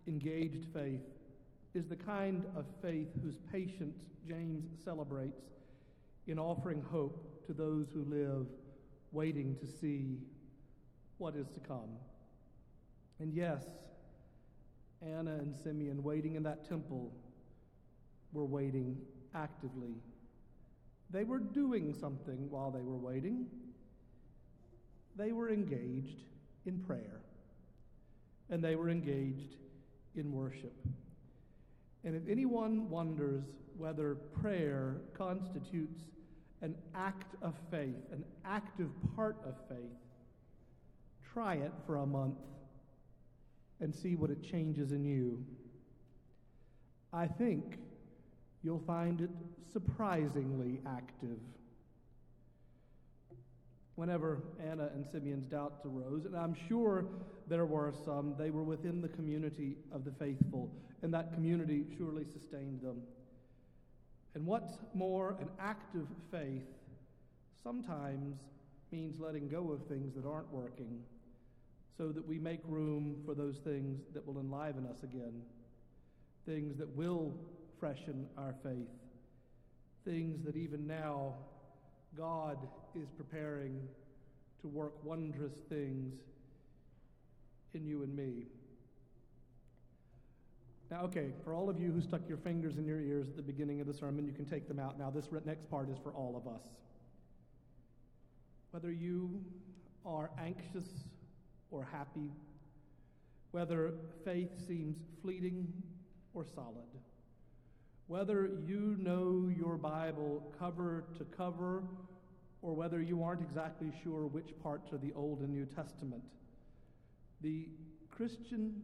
engaged 0.07 0.65
faith 0.73 1.01
is 1.73 1.87
the 1.87 1.95
kind 1.95 2.45
of 2.55 2.65
faith 2.81 3.09
whose 3.21 3.37
patience 3.51 3.97
James 4.27 4.65
celebrates 4.83 5.43
in 6.27 6.39
offering 6.39 6.81
hope 6.81 7.45
to 7.45 7.53
those 7.53 7.87
who 7.93 8.03
live 8.03 8.47
waiting 9.11 9.55
to 9.57 9.67
see 9.67 10.17
what 11.17 11.35
is 11.35 11.47
to 11.49 11.59
come. 11.59 11.89
And 13.19 13.33
yes, 13.33 13.63
Anna 15.01 15.35
and 15.35 15.55
Simeon 15.63 16.03
waiting 16.03 16.35
in 16.35 16.43
that 16.43 16.67
temple 16.67 17.11
were 18.33 18.45
waiting 18.45 18.97
actively. 19.35 19.95
They 21.09 21.23
were 21.23 21.39
doing 21.39 21.93
something 21.93 22.49
while 22.49 22.71
they 22.71 22.81
were 22.81 22.97
waiting. 22.97 23.47
They 25.15 25.31
were 25.31 25.49
engaged 25.49 26.23
in 26.65 26.79
prayer, 26.79 27.21
and 28.49 28.63
they 28.63 28.75
were 28.75 28.89
engaged 28.89 29.55
in 30.15 30.31
worship. 30.31 30.75
And 32.03 32.15
if 32.15 32.27
anyone 32.29 32.89
wonders 32.89 33.43
whether 33.77 34.15
prayer 34.15 34.97
constitutes 35.13 36.01
an 36.61 36.75
act 36.95 37.35
of 37.41 37.53
faith, 37.69 37.95
an 38.11 38.23
active 38.45 38.89
part 39.15 39.37
of 39.45 39.55
faith, 39.69 39.97
try 41.33 41.55
it 41.55 41.71
for 41.85 41.97
a 41.97 42.05
month 42.05 42.37
and 43.79 43.93
see 43.93 44.15
what 44.15 44.29
it 44.29 44.43
changes 44.43 44.91
in 44.91 45.05
you. 45.05 45.43
I 47.13 47.27
think 47.27 47.77
you'll 48.63 48.83
find 48.85 49.21
it 49.21 49.29
surprisingly 49.71 50.79
active. 50.85 51.39
Whenever 53.95 54.43
Anna 54.63 54.89
and 54.93 55.05
Simeon's 55.05 55.47
doubts 55.47 55.81
arose, 55.85 56.25
and 56.25 56.35
I'm 56.35 56.55
sure 56.67 57.05
there 57.47 57.65
were 57.65 57.91
some, 58.05 58.35
they 58.37 58.51
were 58.51 58.63
within 58.63 59.01
the 59.01 59.07
community 59.07 59.75
of 59.91 60.05
the 60.05 60.11
faithful, 60.11 60.71
and 61.01 61.13
that 61.13 61.33
community 61.33 61.85
surely 61.97 62.25
sustained 62.25 62.81
them. 62.81 63.01
And 64.35 64.45
what's 64.45 64.73
more, 64.93 65.35
an 65.39 65.49
active 65.59 66.07
faith 66.31 66.67
sometimes 67.63 68.37
means 68.91 69.19
letting 69.19 69.47
go 69.49 69.71
of 69.71 69.83
things 69.87 70.13
that 70.15 70.27
aren't 70.27 70.51
working 70.51 70.99
so 71.97 72.09
that 72.09 72.25
we 72.27 72.37
make 72.37 72.59
room 72.67 73.15
for 73.25 73.33
those 73.33 73.57
things 73.57 74.01
that 74.13 74.25
will 74.25 74.39
enliven 74.39 74.85
us 74.85 75.03
again, 75.03 75.41
things 76.45 76.77
that 76.77 76.89
will 76.95 77.33
freshen 77.79 78.27
our 78.37 78.53
faith, 78.63 78.89
things 80.05 80.43
that 80.45 80.55
even 80.55 80.85
now 80.85 81.33
God 82.15 82.57
is 82.95 83.09
preparing 83.17 83.79
to 84.61 84.67
work 84.67 84.93
wondrous 85.03 85.53
things 85.69 86.13
in 87.73 87.85
you 87.85 88.03
and 88.03 88.15
me. 88.15 88.45
Now, 90.89 91.01
okay, 91.03 91.33
for 91.43 91.53
all 91.53 91.69
of 91.69 91.79
you 91.79 91.91
who 91.91 92.01
stuck 92.01 92.21
your 92.29 92.37
fingers 92.37 92.77
in 92.77 92.85
your 92.85 93.01
ears 93.01 93.27
at 93.27 93.35
the 93.35 93.41
beginning 93.41 93.81
of 93.81 93.87
the 93.87 93.93
sermon, 93.93 94.25
you 94.25 94.31
can 94.31 94.45
take 94.45 94.67
them 94.67 94.79
out 94.79 94.97
now. 94.97 95.09
This 95.09 95.27
next 95.45 95.69
part 95.69 95.89
is 95.89 95.97
for 96.01 96.11
all 96.11 96.37
of 96.37 96.47
us. 96.51 96.61
Whether 98.71 98.91
you 98.91 99.43
are 100.05 100.29
anxious 100.39 100.87
or 101.71 101.87
happy, 101.91 102.31
whether 103.51 103.93
faith 104.23 104.51
seems 104.67 104.97
fleeting 105.21 105.67
or 106.33 106.45
solid, 106.45 106.87
whether 108.07 108.49
you 108.65 108.95
know 108.99 109.51
your 109.57 109.77
Bible 109.77 110.53
cover 110.59 111.03
to 111.17 111.25
cover, 111.25 111.83
or 112.61 112.73
whether 112.73 113.01
you 113.01 113.23
aren't 113.23 113.41
exactly 113.41 113.91
sure 114.03 114.27
which 114.27 114.57
parts 114.63 114.91
are 114.91 114.97
the 114.97 115.13
Old 115.13 115.39
and 115.39 115.49
New 115.49 115.65
Testament, 115.65 116.23
the 117.41 117.67
Christian 118.09 118.81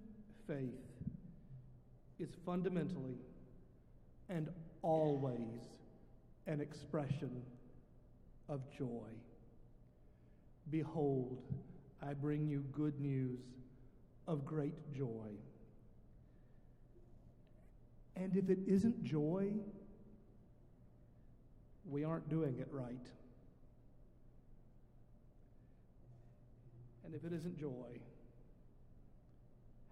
faith 0.48 0.94
is 2.20 2.30
fundamentally 2.46 3.18
and 4.30 4.50
always 4.82 5.70
an 6.48 6.62
expression 6.62 7.42
of 8.50 8.62
joy. 8.78 9.10
Behold, 10.70 11.42
I 12.08 12.14
bring 12.14 12.48
you 12.48 12.66
good 12.72 13.00
news 13.00 13.40
of 14.28 14.46
great 14.46 14.94
joy. 14.94 15.30
And 18.16 18.36
if 18.36 18.50
it 18.50 18.60
isn't 18.68 19.04
joy, 19.04 19.54
we 21.90 22.04
aren't 22.04 22.30
doing 22.30 22.60
it 22.60 22.68
right. 22.72 23.08
And 27.06 27.16
if 27.16 27.24
it 27.24 27.34
isn't 27.34 27.58
joy, 27.58 28.00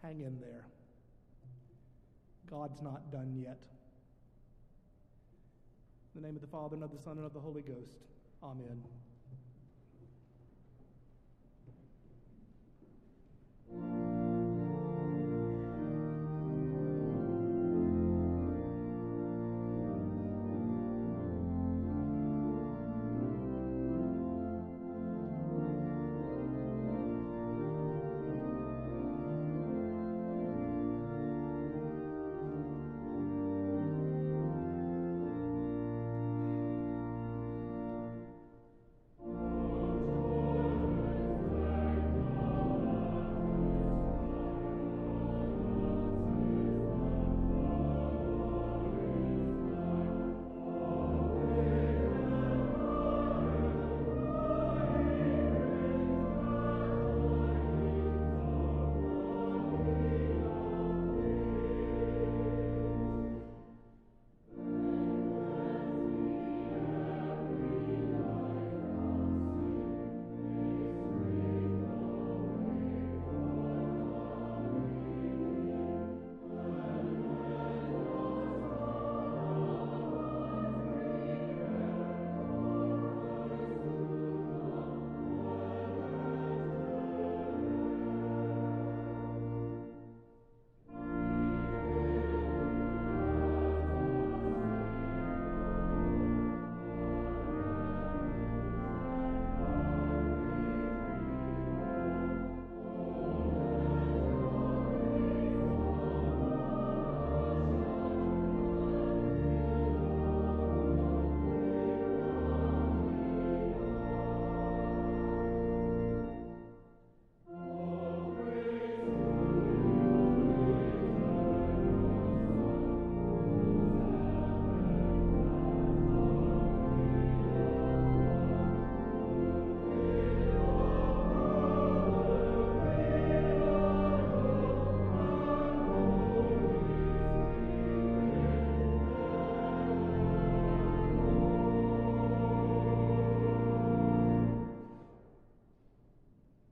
hang 0.01 0.22
in 0.22 0.39
there. 0.39 0.66
God's 2.49 2.82
not 2.82 3.12
done 3.12 3.41
yet. 3.41 3.59
In 6.14 6.22
the 6.22 6.28
name 6.28 6.36
of 6.36 6.41
the 6.41 6.47
Father, 6.47 6.76
and 6.76 6.84
of 6.84 6.91
the 6.91 7.01
Son, 7.01 7.18
and 7.18 7.26
of 7.26 7.34
the 7.34 7.39
Holy 7.39 7.62
Ghost. 7.62 7.99
Amen. 8.43 8.84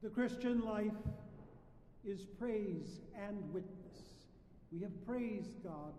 Christian 0.07 0.61
life 0.61 0.93
is 2.05 2.21
praise 2.39 3.01
and 3.17 3.53
witness. 3.53 3.75
We 4.71 4.79
have 4.81 5.05
praised 5.05 5.61
God. 5.63 5.93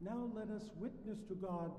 Now 0.00 0.30
let 0.34 0.48
us 0.48 0.70
witness 0.80 1.18
to 1.28 1.34
God 1.34 1.70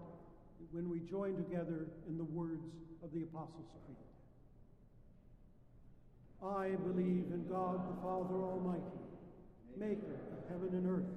when 0.72 0.90
we 0.90 1.00
join 1.00 1.36
together 1.36 1.88
in 2.08 2.18
the 2.18 2.24
words 2.24 2.68
of 3.04 3.12
the 3.12 3.24
Apostles' 3.24 3.72
Creed. 3.86 3.98
I 6.44 6.76
believe 6.76 7.32
in 7.32 7.46
God 7.50 7.88
the 7.90 8.02
Father 8.02 8.36
Almighty, 8.36 9.00
maker 9.78 10.20
of 10.32 10.50
heaven 10.50 10.70
and 10.74 10.88
earth, 10.88 11.10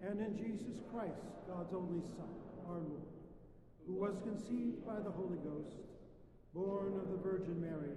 and 0.00 0.20
in 0.20 0.36
Jesus 0.36 0.80
Christ, 0.92 1.26
God's 1.48 1.74
only 1.74 2.00
Son, 2.16 2.30
our 2.68 2.78
Lord, 2.78 3.08
who 3.86 3.94
was 3.94 4.16
conceived 4.22 4.86
by 4.86 5.00
the 5.00 5.10
Holy 5.10 5.38
Ghost, 5.38 5.76
born 6.54 6.94
of 6.94 7.10
the 7.10 7.16
Virgin 7.16 7.60
Mary, 7.60 7.96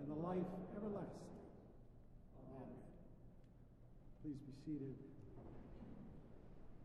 and 0.00 0.10
the 0.10 0.20
life 0.20 0.48
everlasting. 0.76 1.30
Amen. 2.40 2.68
Please 4.22 4.40
be 4.46 4.54
seated. 4.64 4.94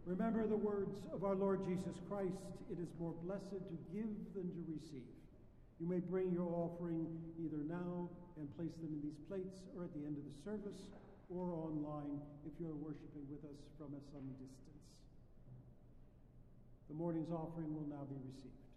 Remember 0.06 0.48
the 0.48 0.58
words 0.58 0.98
of 1.14 1.24
our 1.24 1.36
Lord 1.36 1.66
Jesus 1.66 1.96
Christ 2.10 2.42
it 2.70 2.78
is 2.78 2.90
more 3.00 3.14
blessed 3.26 3.66
to 3.66 3.78
give 3.90 4.10
than 4.38 4.46
to 4.54 4.62
receive. 4.70 5.10
You 5.82 5.90
may 5.90 6.00
bring 6.00 6.32
your 6.32 6.50
offering 6.54 7.08
either 7.42 7.66
now 7.66 8.10
and 8.38 8.46
place 8.56 8.74
them 8.78 8.94
in 8.94 9.02
these 9.02 9.18
plates 9.26 9.66
or 9.74 9.86
at 9.86 9.94
the 9.94 10.06
end 10.06 10.18
of 10.18 10.26
the 10.26 10.38
service 10.46 10.86
or 11.30 11.50
online 11.54 12.22
if 12.46 12.54
you're 12.62 12.78
worshiping 12.78 13.26
with 13.30 13.42
us 13.46 13.58
from 13.78 13.94
some 14.14 14.26
distance. 14.38 14.86
The 16.90 16.96
morning's 16.96 17.32
offering 17.32 17.74
will 17.74 17.90
now 17.90 18.06
be 18.06 18.18
received. 18.22 18.69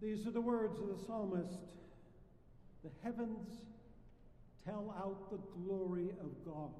These 0.00 0.26
are 0.26 0.30
the 0.30 0.40
words 0.40 0.78
of 0.80 0.88
the 0.88 1.04
psalmist 1.06 1.60
The 2.82 2.90
heavens 3.02 3.48
tell 4.64 4.94
out 4.98 5.30
the 5.30 5.38
glory 5.62 6.10
of 6.20 6.30
God. 6.44 6.70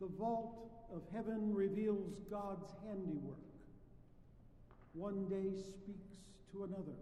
The 0.00 0.08
vault 0.08 0.70
of 0.92 1.02
heaven 1.12 1.54
reveals 1.54 2.14
God's 2.30 2.72
handiwork. 2.86 3.38
One 4.92 5.26
day 5.28 5.52
speaks 5.60 6.16
to 6.52 6.64
another. 6.64 6.96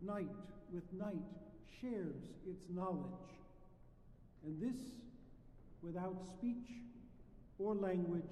Night 0.00 0.34
with 0.72 0.84
night 0.92 1.22
shares 1.80 2.16
its 2.46 2.64
knowledge. 2.68 3.30
And 4.44 4.60
this 4.60 4.80
without 5.82 6.16
speech 6.36 6.68
or 7.58 7.74
language 7.74 8.22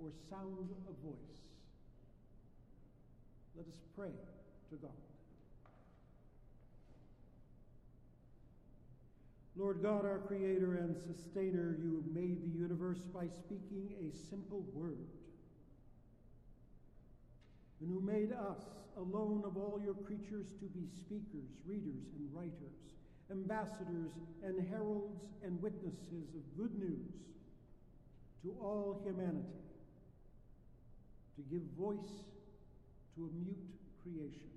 or 0.00 0.10
sound 0.28 0.70
of 0.88 0.94
voice. 1.04 1.42
Let 3.56 3.66
us 3.66 3.80
pray 3.96 4.10
to 4.70 4.76
God. 4.76 4.90
Lord 9.56 9.82
God, 9.82 10.04
our 10.04 10.18
Creator 10.18 10.76
and 10.76 10.94
Sustainer, 10.94 11.76
you 11.80 12.04
made 12.12 12.42
the 12.42 12.58
universe 12.58 13.00
by 13.14 13.26
speaking 13.26 13.88
a 13.98 14.14
simple 14.28 14.64
word. 14.74 15.08
And 17.80 17.90
who 17.90 18.00
made 18.00 18.32
us, 18.32 18.60
alone 18.98 19.42
of 19.46 19.56
all 19.56 19.80
your 19.82 19.94
creatures, 19.94 20.46
to 20.60 20.66
be 20.66 20.86
speakers, 21.00 21.48
readers, 21.66 22.04
and 22.18 22.28
writers, 22.34 22.76
ambassadors 23.30 24.12
and 24.44 24.66
heralds 24.68 25.24
and 25.42 25.60
witnesses 25.62 26.34
of 26.34 26.56
good 26.56 26.78
news 26.78 27.12
to 28.42 28.54
all 28.60 29.02
humanity, 29.04 29.64
to 31.36 31.42
give 31.50 31.62
voice 31.78 32.24
to 33.16 33.22
a 33.22 33.44
mute 33.44 33.56
creation. 34.02 34.55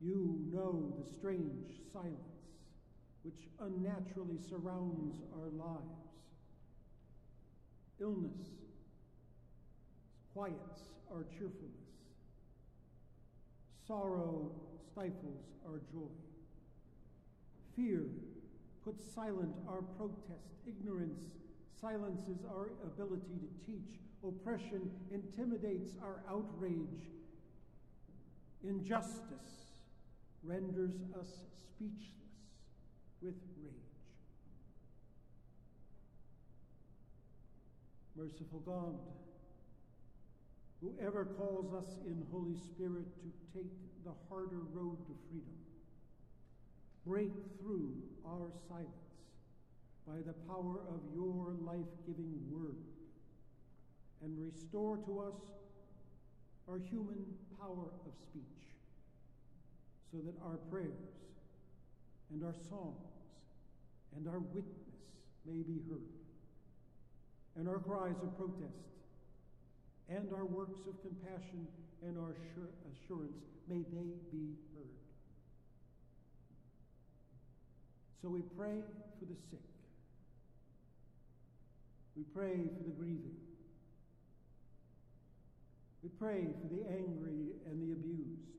You 0.00 0.38
know 0.52 0.92
the 0.98 1.08
strange 1.18 1.80
silence 1.92 2.36
which 3.22 3.48
unnaturally 3.60 4.38
surrounds 4.38 5.16
our 5.34 5.50
lives. 5.50 6.06
Illness 7.98 8.46
quiets 10.32 10.90
our 11.10 11.24
cheerfulness. 11.24 11.96
Sorrow 13.88 14.52
stifles 14.92 15.44
our 15.66 15.80
joy. 15.90 16.12
Fear 17.74 18.04
puts 18.84 19.12
silent 19.12 19.56
our 19.68 19.82
protest. 19.82 20.54
Ignorance 20.68 21.24
silences 21.80 22.44
our 22.48 22.70
ability 22.84 23.38
to 23.40 23.72
teach. 23.72 23.98
Oppression 24.22 24.90
intimidates 25.10 25.94
our 26.02 26.22
outrage. 26.28 27.10
Injustice 28.62 29.65
renders 30.46 30.94
us 31.18 31.26
speechless 31.74 32.12
with 33.20 33.34
rage. 33.62 33.74
Merciful 38.16 38.60
God, 38.60 38.98
whoever 40.80 41.24
calls 41.24 41.74
us 41.74 41.98
in 42.06 42.24
Holy 42.30 42.56
Spirit 42.56 43.06
to 43.22 43.58
take 43.58 43.72
the 44.04 44.12
harder 44.28 44.62
road 44.72 44.98
to 45.06 45.14
freedom, 45.28 45.58
break 47.04 47.32
through 47.60 47.92
our 48.24 48.50
silence 48.68 48.92
by 50.06 50.18
the 50.24 50.34
power 50.46 50.78
of 50.88 51.00
your 51.14 51.56
life 51.60 51.90
giving 52.06 52.38
word 52.48 52.76
and 54.22 54.38
restore 54.38 54.96
to 54.98 55.20
us 55.20 55.34
our 56.68 56.78
human 56.78 57.24
power 57.60 57.90
of 58.06 58.12
speech 58.22 58.75
so 60.10 60.18
that 60.18 60.34
our 60.44 60.56
prayers 60.70 61.10
and 62.32 62.44
our 62.44 62.54
songs 62.68 63.06
and 64.16 64.26
our 64.28 64.38
witness 64.38 64.96
may 65.44 65.62
be 65.62 65.80
heard, 65.88 66.10
and 67.56 67.68
our 67.68 67.78
cries 67.78 68.16
of 68.22 68.36
protest 68.36 68.86
and 70.08 70.32
our 70.32 70.44
works 70.44 70.80
of 70.88 70.94
compassion 71.02 71.66
and 72.02 72.16
our 72.18 72.34
assurance 72.92 73.42
may 73.68 73.78
they 73.92 74.10
be 74.30 74.54
heard. 74.74 74.88
So 78.22 78.28
we 78.28 78.42
pray 78.56 78.82
for 79.18 79.24
the 79.24 79.36
sick. 79.50 79.60
We 82.16 82.22
pray 82.34 82.54
for 82.76 82.84
the 82.84 82.90
grieving. 82.90 83.36
We 86.02 86.08
pray 86.18 86.46
for 86.60 86.74
the 86.74 86.82
angry 86.88 87.52
and 87.66 87.82
the 87.82 87.92
abused. 87.92 88.55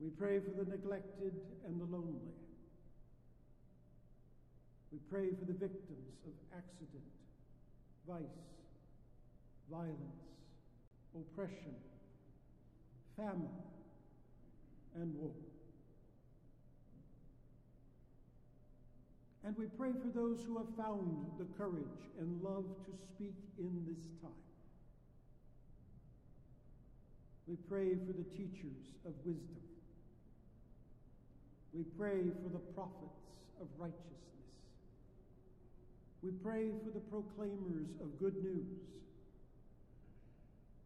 We 0.00 0.08
pray 0.08 0.40
for 0.40 0.64
the 0.64 0.70
neglected 0.70 1.34
and 1.66 1.78
the 1.78 1.84
lonely. 1.84 2.32
We 4.90 4.98
pray 5.10 5.28
for 5.38 5.44
the 5.44 5.52
victims 5.52 6.16
of 6.24 6.32
accident, 6.56 7.04
vice, 8.08 8.22
violence, 9.70 10.24
oppression, 11.14 11.74
famine, 13.14 13.50
and 14.96 15.14
war. 15.16 15.32
And 19.44 19.56
we 19.56 19.66
pray 19.66 19.92
for 19.92 20.08
those 20.08 20.42
who 20.44 20.56
have 20.58 20.74
found 20.76 21.26
the 21.38 21.46
courage 21.58 21.84
and 22.18 22.42
love 22.42 22.64
to 22.86 22.92
speak 22.96 23.36
in 23.58 23.84
this 23.86 24.04
time. 24.22 24.30
We 27.46 27.56
pray 27.68 27.94
for 28.06 28.12
the 28.12 28.24
teachers 28.36 28.94
of 29.04 29.12
wisdom 29.24 29.69
we 31.72 31.84
pray 31.98 32.18
for 32.42 32.48
the 32.50 32.58
prophets 32.74 33.20
of 33.60 33.68
righteousness. 33.78 34.10
We 36.22 36.30
pray 36.42 36.70
for 36.84 36.90
the 36.90 37.00
proclaimers 37.00 37.88
of 38.00 38.18
good 38.18 38.36
news. 38.42 38.66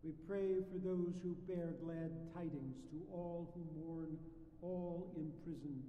We 0.04 0.12
pray 0.28 0.60
for 0.70 0.78
those 0.84 1.14
who 1.22 1.34
bear 1.48 1.72
glad 1.82 2.12
tidings 2.34 2.76
to 2.90 3.00
all 3.12 3.50
who 3.54 3.64
mourn, 3.80 4.18
all 4.60 5.10
in 5.16 5.32
prison, 5.42 5.82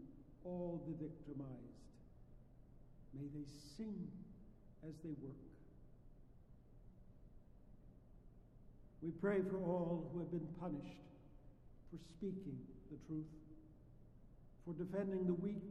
all 0.45 0.81
the 0.87 0.93
victimized. 0.93 1.75
May 3.13 3.27
they 3.35 3.45
sing 3.77 4.07
as 4.87 4.93
they 5.03 5.13
work. 5.21 5.35
We 9.01 9.11
pray 9.21 9.41
for 9.51 9.57
all 9.57 10.09
who 10.11 10.19
have 10.19 10.31
been 10.31 10.47
punished 10.59 11.03
for 11.91 11.99
speaking 12.17 12.57
the 12.89 12.97
truth 13.05 13.29
for 14.65 14.73
defending 14.73 15.25
the 15.27 15.33
weak, 15.33 15.61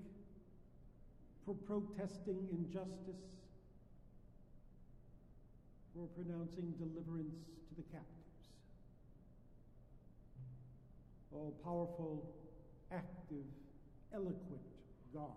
for 1.44 1.54
protesting 1.66 2.46
injustice, 2.52 3.22
for 5.94 6.06
pronouncing 6.14 6.72
deliverance 6.78 7.34
to 7.68 7.74
the 7.76 7.82
captives. 7.82 8.10
All 11.32 11.54
powerful, 11.64 12.34
active, 12.92 13.44
eloquent 14.14 14.62
God, 15.12 15.32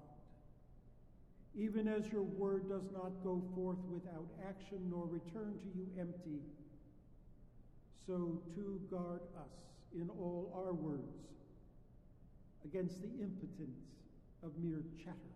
even 1.55 1.87
as 1.87 2.11
your 2.11 2.21
word 2.21 2.69
does 2.69 2.85
not 2.93 3.11
go 3.23 3.41
forth 3.55 3.79
without 3.89 4.27
action 4.47 4.77
nor 4.89 5.07
return 5.07 5.57
to 5.63 5.67
you 5.75 5.87
empty, 5.99 6.41
so 8.05 8.39
too 8.55 8.79
guard 8.91 9.21
us 9.39 9.51
in 9.95 10.09
all 10.09 10.51
our 10.55 10.73
words 10.73 11.27
against 12.65 13.01
the 13.01 13.09
impotence 13.21 13.79
of 14.43 14.51
mere 14.57 14.83
chatter. 15.03 15.35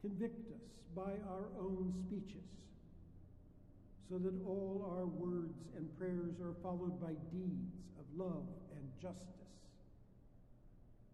Convict 0.00 0.50
us 0.52 0.60
by 0.94 1.12
our 1.28 1.48
own 1.58 1.92
speeches, 2.06 2.44
so 4.08 4.18
that 4.18 4.34
all 4.46 4.86
our 4.96 5.06
words 5.06 5.58
and 5.76 5.88
prayers 5.98 6.40
are 6.40 6.54
followed 6.62 7.00
by 7.00 7.12
deeds 7.32 7.72
of 7.98 8.04
love 8.16 8.46
and 8.76 8.84
justice. 9.00 9.34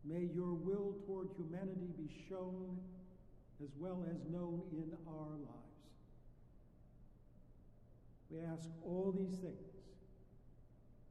May 0.04 0.28
your 0.34 0.54
will 0.54 0.96
toward 1.06 1.28
humanity 1.36 1.92
be 1.96 2.10
shown 2.28 2.78
as 3.62 3.70
well 3.78 4.04
as 4.10 4.16
known 4.32 4.62
in 4.72 4.90
our 5.06 5.36
lives. 5.38 5.70
We 8.30 8.40
ask 8.40 8.68
all 8.84 9.14
these 9.16 9.38
things 9.38 9.69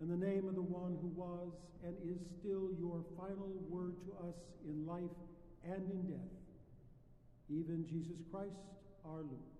in 0.01 0.07
the 0.07 0.25
name 0.25 0.47
of 0.47 0.55
the 0.55 0.61
one 0.61 0.97
who 1.01 1.07
was 1.09 1.51
and 1.83 1.95
is 2.03 2.19
still 2.39 2.69
your 2.79 3.03
final 3.17 3.51
word 3.69 3.95
to 4.05 4.11
us 4.27 4.35
in 4.65 4.85
life 4.85 5.15
and 5.63 5.83
in 5.91 6.01
death, 6.07 6.33
even 7.49 7.85
Jesus 7.87 8.17
Christ 8.31 8.55
our 9.05 9.23
Lord. 9.23 9.58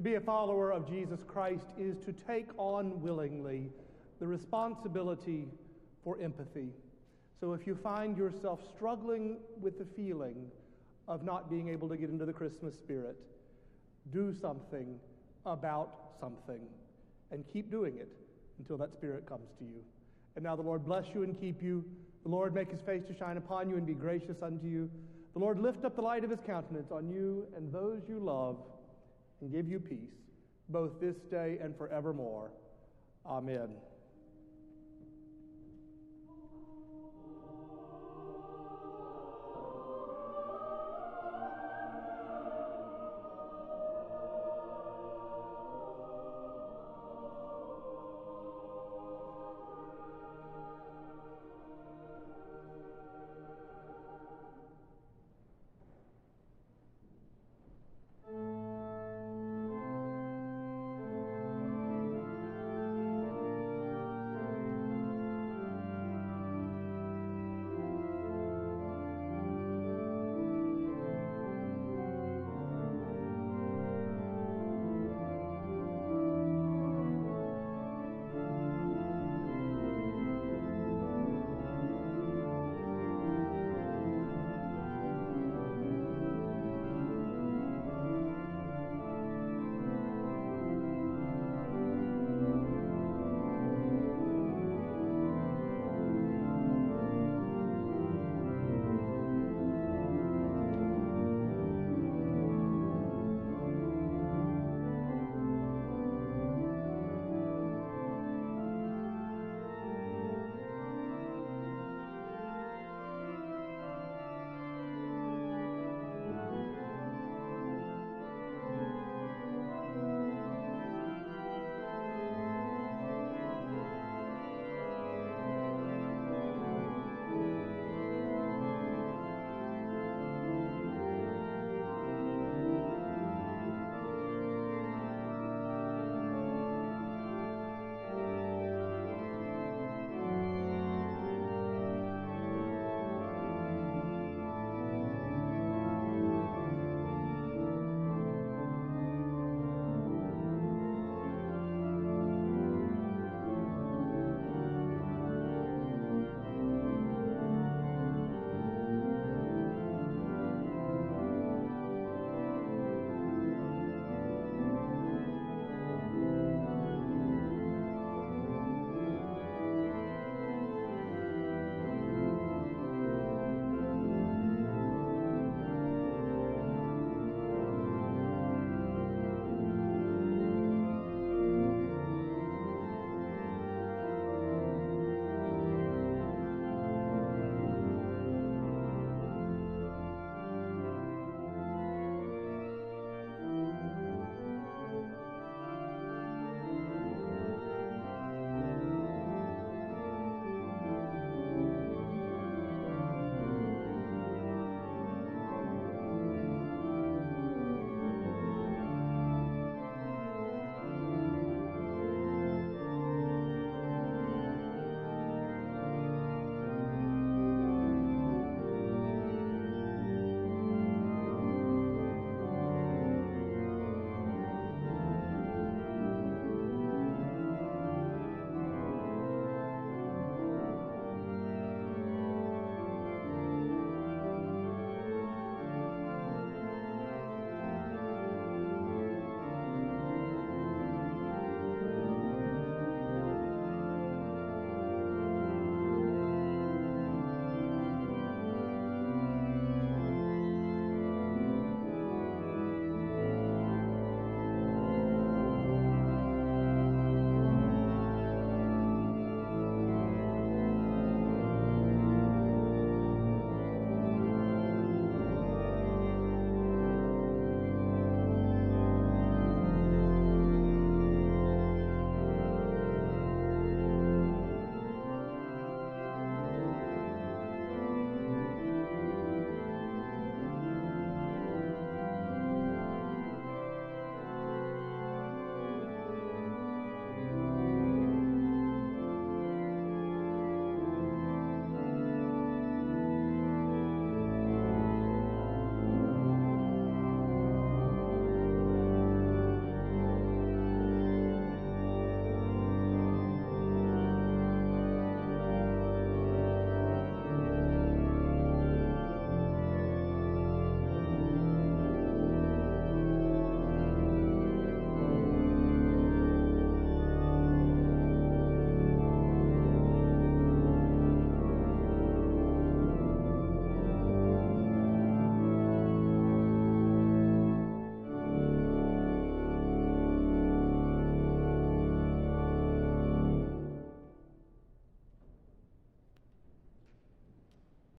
To 0.00 0.04
be 0.04 0.14
a 0.14 0.20
follower 0.22 0.72
of 0.72 0.88
Jesus 0.88 1.20
Christ 1.28 1.66
is 1.78 1.98
to 2.06 2.14
take 2.14 2.46
on 2.56 3.02
willingly 3.02 3.68
the 4.18 4.26
responsibility 4.26 5.46
for 6.02 6.18
empathy. 6.22 6.70
So 7.38 7.52
if 7.52 7.66
you 7.66 7.74
find 7.74 8.16
yourself 8.16 8.60
struggling 8.74 9.36
with 9.60 9.78
the 9.78 9.84
feeling 9.84 10.50
of 11.06 11.22
not 11.22 11.50
being 11.50 11.68
able 11.68 11.86
to 11.90 11.98
get 11.98 12.08
into 12.08 12.24
the 12.24 12.32
Christmas 12.32 12.78
spirit, 12.78 13.18
do 14.10 14.32
something 14.40 14.98
about 15.44 16.14
something 16.18 16.62
and 17.30 17.44
keep 17.52 17.70
doing 17.70 17.98
it 17.98 18.08
until 18.58 18.78
that 18.78 18.94
spirit 18.94 19.26
comes 19.26 19.50
to 19.58 19.66
you. 19.66 19.82
And 20.34 20.42
now 20.42 20.56
the 20.56 20.62
Lord 20.62 20.82
bless 20.82 21.04
you 21.14 21.24
and 21.24 21.38
keep 21.38 21.62
you. 21.62 21.84
The 22.22 22.30
Lord 22.30 22.54
make 22.54 22.70
his 22.70 22.80
face 22.80 23.04
to 23.08 23.14
shine 23.14 23.36
upon 23.36 23.68
you 23.68 23.76
and 23.76 23.86
be 23.86 23.92
gracious 23.92 24.38
unto 24.40 24.66
you. 24.66 24.90
The 25.34 25.40
Lord 25.40 25.60
lift 25.60 25.84
up 25.84 25.94
the 25.94 26.00
light 26.00 26.24
of 26.24 26.30
his 26.30 26.40
countenance 26.46 26.90
on 26.90 27.10
you 27.10 27.46
and 27.54 27.70
those 27.70 28.00
you 28.08 28.18
love 28.18 28.56
and 29.40 29.52
give 29.52 29.68
you 29.68 29.80
peace, 29.80 29.98
both 30.68 31.00
this 31.00 31.16
day 31.30 31.58
and 31.62 31.76
forevermore. 31.76 32.50
Amen. 33.26 33.68